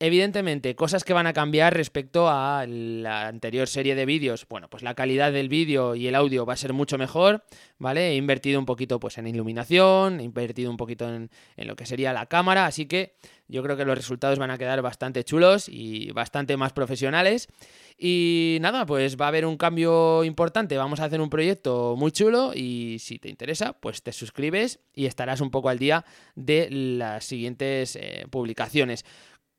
Evidentemente, 0.00 0.74
cosas 0.74 1.04
que 1.04 1.12
van 1.12 1.28
a 1.28 1.33
cambiar 1.33 1.72
respecto 1.72 2.28
a 2.28 2.66
la 2.66 3.28
anterior 3.28 3.68
serie 3.68 3.94
de 3.94 4.04
vídeos. 4.04 4.44
Bueno, 4.48 4.68
pues 4.68 4.83
la 4.83 4.94
calidad 4.94 5.33
del 5.33 5.48
vídeo 5.48 5.94
y 5.94 6.09
el 6.09 6.16
audio 6.16 6.44
va 6.44 6.54
a 6.54 6.57
ser 6.57 6.72
mucho 6.72 6.98
mejor, 6.98 7.44
¿vale? 7.78 8.11
He 8.11 8.16
invertido 8.16 8.59
un 8.59 8.66
poquito 8.66 8.98
pues 8.98 9.18
en 9.18 9.28
iluminación, 9.28 10.18
he 10.18 10.24
invertido 10.24 10.70
un 10.70 10.76
poquito 10.76 11.09
en, 11.09 11.30
en 11.57 11.68
lo 11.68 11.76
que 11.76 11.87
sería 11.87 12.12
la 12.12 12.26
cámara, 12.26 12.66
así 12.66 12.87
que 12.87 13.14
yo 13.46 13.62
creo 13.62 13.76
que 13.76 13.85
los 13.85 13.96
resultados 13.96 14.38
van 14.38 14.50
a 14.50 14.59
quedar 14.59 14.83
bastante 14.83 15.22
chulos 15.22 15.68
y 15.68 16.11
bastante 16.12 16.57
más 16.57 16.72
profesionales. 16.72 17.48
Y 17.96 18.59
nada, 18.61 18.87
pues 18.87 19.16
va 19.16 19.26
a 19.26 19.28
haber 19.28 19.46
un 19.46 19.57
cambio 19.57 20.24
importante. 20.24 20.76
Vamos 20.76 20.98
a 20.98 21.04
hacer 21.04 21.20
un 21.20 21.30
proyecto 21.30 21.94
muy 21.96 22.11
chulo 22.11 22.52
y 22.54 22.96
si 22.98 23.18
te 23.18 23.28
interesa, 23.28 23.74
pues 23.74 24.02
te 24.02 24.12
suscribes 24.12 24.80
y 24.92 25.07
estarás 25.07 25.40
un 25.40 25.50
poco 25.50 25.68
al 25.68 25.78
día 25.78 26.04
de 26.35 26.68
las 26.70 27.24
siguientes 27.24 27.96
eh, 27.96 28.26
publicaciones. 28.30 29.04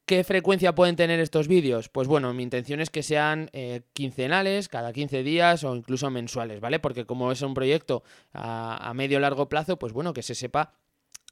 ¿Qué 0.06 0.24
frecuencia 0.24 0.76
pueden 0.76 0.96
tener 0.96 1.20
estos 1.20 1.48
vídeos? 1.48 1.90
Pues 1.90 2.08
bueno, 2.08 2.32
mi 2.32 2.44
intención 2.44 2.80
es 2.80 2.92
que 2.92 3.02
sean 3.02 3.50
eh, 3.54 3.82
quincenales, 3.94 4.70
cada 4.70 4.94
15 4.94 5.24
días 5.24 5.64
o 5.64 5.76
incluso 5.76 6.12
mensuales, 6.12 6.62
¿vale? 6.62 6.78
Porque 6.80 7.06
como 7.06 7.32
es 7.32 7.42
un 7.42 7.56
proyecto 7.56 8.04
a, 8.32 8.88
a 8.88 8.94
medio 8.94 9.20
largo 9.20 9.50
plazo, 9.50 9.80
pues 9.80 9.94
bueno, 9.94 10.14
que 10.14 10.22
se 10.22 10.36
sepa 10.36 10.74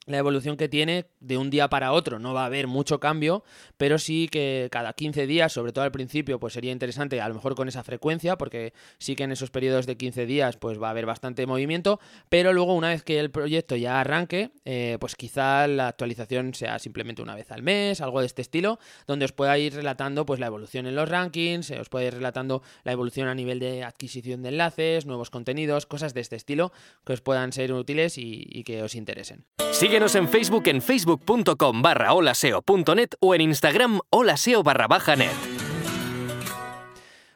la 0.05 0.17
evolución 0.17 0.57
que 0.57 0.69
tiene 0.69 1.05
de 1.19 1.37
un 1.37 1.49
día 1.49 1.69
para 1.69 1.91
otro. 1.91 2.19
No 2.19 2.33
va 2.33 2.43
a 2.43 2.47
haber 2.47 2.67
mucho 2.67 2.99
cambio, 2.99 3.43
pero 3.77 3.97
sí 3.97 4.27
que 4.29 4.67
cada 4.71 4.93
15 4.93 5.27
días, 5.27 5.53
sobre 5.53 5.71
todo 5.71 5.85
al 5.85 5.91
principio, 5.91 6.39
pues 6.39 6.53
sería 6.53 6.71
interesante, 6.71 7.21
a 7.21 7.27
lo 7.27 7.35
mejor 7.35 7.55
con 7.55 7.67
esa 7.67 7.83
frecuencia, 7.83 8.37
porque 8.37 8.73
sí 8.97 9.15
que 9.15 9.23
en 9.23 9.31
esos 9.31 9.51
periodos 9.51 9.85
de 9.85 9.97
15 9.97 10.25
días 10.25 10.57
pues 10.57 10.81
va 10.81 10.87
a 10.87 10.91
haber 10.91 11.05
bastante 11.05 11.45
movimiento, 11.45 11.99
pero 12.29 12.53
luego 12.53 12.73
una 12.73 12.89
vez 12.89 13.03
que 13.03 13.19
el 13.19 13.31
proyecto 13.31 13.75
ya 13.75 13.99
arranque, 13.99 14.51
eh, 14.65 14.97
pues 14.99 15.15
quizá 15.15 15.67
la 15.67 15.87
actualización 15.87 16.53
sea 16.53 16.79
simplemente 16.79 17.21
una 17.21 17.35
vez 17.35 17.51
al 17.51 17.63
mes, 17.63 18.01
algo 18.01 18.19
de 18.19 18.25
este 18.25 18.41
estilo, 18.41 18.79
donde 19.07 19.25
os 19.25 19.31
pueda 19.31 19.57
ir 19.57 19.73
relatando 19.73 20.25
pues 20.25 20.39
la 20.39 20.47
evolución 20.47 20.85
en 20.87 20.95
los 20.95 21.09
rankings, 21.09 21.71
os 21.71 21.89
puede 21.89 22.07
ir 22.07 22.15
relatando 22.15 22.61
la 22.83 22.91
evolución 22.91 23.27
a 23.27 23.35
nivel 23.35 23.59
de 23.59 23.83
adquisición 23.83 24.41
de 24.41 24.49
enlaces, 24.49 25.05
nuevos 25.05 25.29
contenidos, 25.29 25.85
cosas 25.85 26.13
de 26.13 26.21
este 26.21 26.35
estilo 26.35 26.71
que 27.05 27.13
os 27.13 27.21
puedan 27.21 27.53
ser 27.53 27.71
útiles 27.73 28.17
y 28.17 28.63
que 28.63 28.83
os 28.83 28.95
interesen. 28.95 29.45
Síguenos 29.93 30.15
en 30.15 30.27
Facebook 30.27 30.63
en 30.69 30.81
facebook.com 30.81 31.83
barra 31.83 32.15
holaseo.net 32.15 33.09
o 33.19 33.35
en 33.35 33.41
Instagram 33.41 33.99
holaseo 34.09 34.63
barra 34.63 34.87
baja 34.87 35.15
net. 35.15 35.29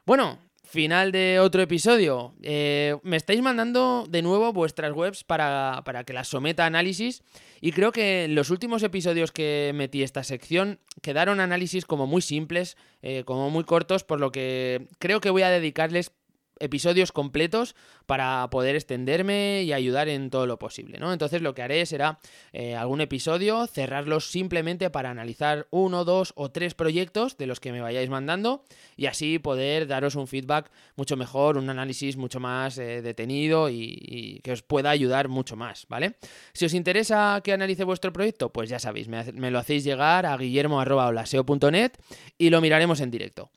Bueno, 0.07 0.39
final 0.63 1.11
de 1.11 1.39
otro 1.39 1.61
episodio. 1.61 2.33
Eh, 2.41 2.95
me 3.03 3.15
estáis 3.15 3.43
mandando 3.43 4.07
de 4.09 4.23
nuevo 4.23 4.53
vuestras 4.53 4.91
webs 4.91 5.23
para, 5.23 5.83
para, 5.85 6.03
que 6.03 6.13
las 6.13 6.29
someta 6.29 6.63
a 6.63 6.65
análisis 6.65 7.21
y 7.61 7.73
creo 7.73 7.91
que 7.91 8.23
en 8.23 8.33
los 8.33 8.49
últimos 8.49 8.81
episodios 8.81 9.31
que 9.31 9.71
metí 9.75 10.01
esta 10.01 10.23
sección 10.23 10.79
quedaron 11.03 11.39
análisis 11.39 11.85
como 11.85 12.07
muy 12.07 12.23
simples, 12.23 12.75
eh, 13.03 13.21
como 13.23 13.51
muy 13.51 13.65
cortos, 13.65 14.03
por 14.03 14.19
lo 14.19 14.31
que 14.31 14.87
creo 14.97 15.21
que 15.21 15.29
voy 15.29 15.43
a 15.43 15.51
dedicarles 15.51 16.11
episodios 16.59 17.11
completos 17.11 17.75
para 18.05 18.47
poder 18.49 18.75
extenderme 18.75 19.63
y 19.63 19.73
ayudar 19.73 20.07
en 20.09 20.29
todo 20.29 20.45
lo 20.45 20.59
posible, 20.59 20.97
¿no? 20.99 21.13
Entonces 21.13 21.41
lo 21.41 21.53
que 21.53 21.61
haré 21.61 21.85
será 21.85 22.19
eh, 22.53 22.75
algún 22.75 23.01
episodio, 23.01 23.67
cerrarlos 23.67 24.31
simplemente 24.31 24.89
para 24.89 25.09
analizar 25.09 25.67
uno, 25.71 26.05
dos 26.05 26.33
o 26.35 26.49
tres 26.49 26.73
proyectos 26.73 27.37
de 27.37 27.47
los 27.47 27.59
que 27.59 27.71
me 27.71 27.81
vayáis 27.81 28.09
mandando 28.09 28.63
y 28.95 29.07
así 29.07 29.39
poder 29.39 29.87
daros 29.87 30.15
un 30.15 30.27
feedback 30.27 30.71
mucho 30.95 31.17
mejor, 31.17 31.57
un 31.57 31.69
análisis 31.69 32.17
mucho 32.17 32.39
más 32.39 32.77
eh, 32.77 33.01
detenido 33.01 33.69
y, 33.69 34.39
que 34.43 34.51
os 34.51 34.61
pueda 34.61 34.89
ayudar 34.89 35.27
mucho 35.27 35.55
más, 35.55 35.85
¿vale? 35.89 36.15
Si 36.53 36.65
os 36.65 36.73
interesa 36.73 37.41
que 37.43 37.53
analice 37.53 37.83
vuestro 37.83 38.13
proyecto, 38.13 38.51
pues 38.51 38.69
ya 38.69 38.79
sabéis, 38.79 39.07
me, 39.07 39.23
me 39.33 39.51
lo 39.51 39.59
hacéis 39.59 39.83
llegar 39.83 40.25
a 40.25 40.37
guillermo.olaseo.net 40.37 41.91
y 42.37 42.49
lo 42.49 42.61
miraremos 42.61 42.99
en 43.01 43.11
directo. 43.11 43.49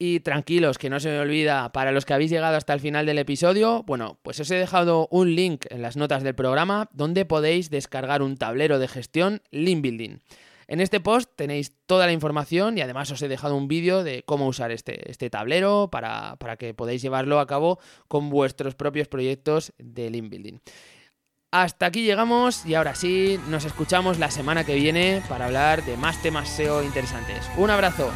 Y 0.00 0.20
tranquilos, 0.20 0.78
que 0.78 0.90
no 0.90 1.00
se 1.00 1.08
me 1.08 1.18
olvida, 1.18 1.72
para 1.72 1.90
los 1.90 2.04
que 2.04 2.14
habéis 2.14 2.30
llegado 2.30 2.56
hasta 2.56 2.72
el 2.72 2.78
final 2.78 3.04
del 3.04 3.18
episodio, 3.18 3.82
bueno, 3.82 4.20
pues 4.22 4.38
os 4.38 4.50
he 4.52 4.54
dejado 4.54 5.08
un 5.10 5.34
link 5.34 5.66
en 5.70 5.82
las 5.82 5.96
notas 5.96 6.22
del 6.22 6.36
programa 6.36 6.88
donde 6.92 7.24
podéis 7.24 7.68
descargar 7.68 8.22
un 8.22 8.36
tablero 8.36 8.78
de 8.78 8.86
gestión 8.86 9.42
Link 9.50 9.82
Building. 9.82 10.18
En 10.68 10.80
este 10.80 11.00
post 11.00 11.30
tenéis 11.34 11.72
toda 11.86 12.06
la 12.06 12.12
información 12.12 12.78
y 12.78 12.82
además 12.82 13.10
os 13.10 13.22
he 13.22 13.28
dejado 13.28 13.56
un 13.56 13.66
vídeo 13.66 14.04
de 14.04 14.22
cómo 14.22 14.46
usar 14.46 14.70
este, 14.70 15.10
este 15.10 15.30
tablero 15.30 15.88
para, 15.90 16.36
para, 16.36 16.56
que 16.56 16.74
podáis 16.74 17.02
llevarlo 17.02 17.40
a 17.40 17.46
cabo 17.46 17.80
con 18.06 18.28
vuestros 18.28 18.76
propios 18.76 19.08
proyectos 19.08 19.72
de 19.78 20.10
Link 20.10 20.30
Building. 20.30 20.58
Hasta 21.50 21.86
aquí 21.86 22.04
llegamos 22.04 22.66
y 22.66 22.74
ahora 22.74 22.94
sí, 22.94 23.40
nos 23.48 23.64
escuchamos 23.64 24.18
la 24.18 24.30
semana 24.30 24.64
que 24.64 24.74
viene 24.74 25.22
para 25.28 25.46
hablar 25.46 25.82
de 25.84 25.96
más 25.96 26.20
temas 26.22 26.50
SEO 26.50 26.82
interesantes. 26.84 27.50
Un 27.56 27.70
abrazo. 27.70 28.12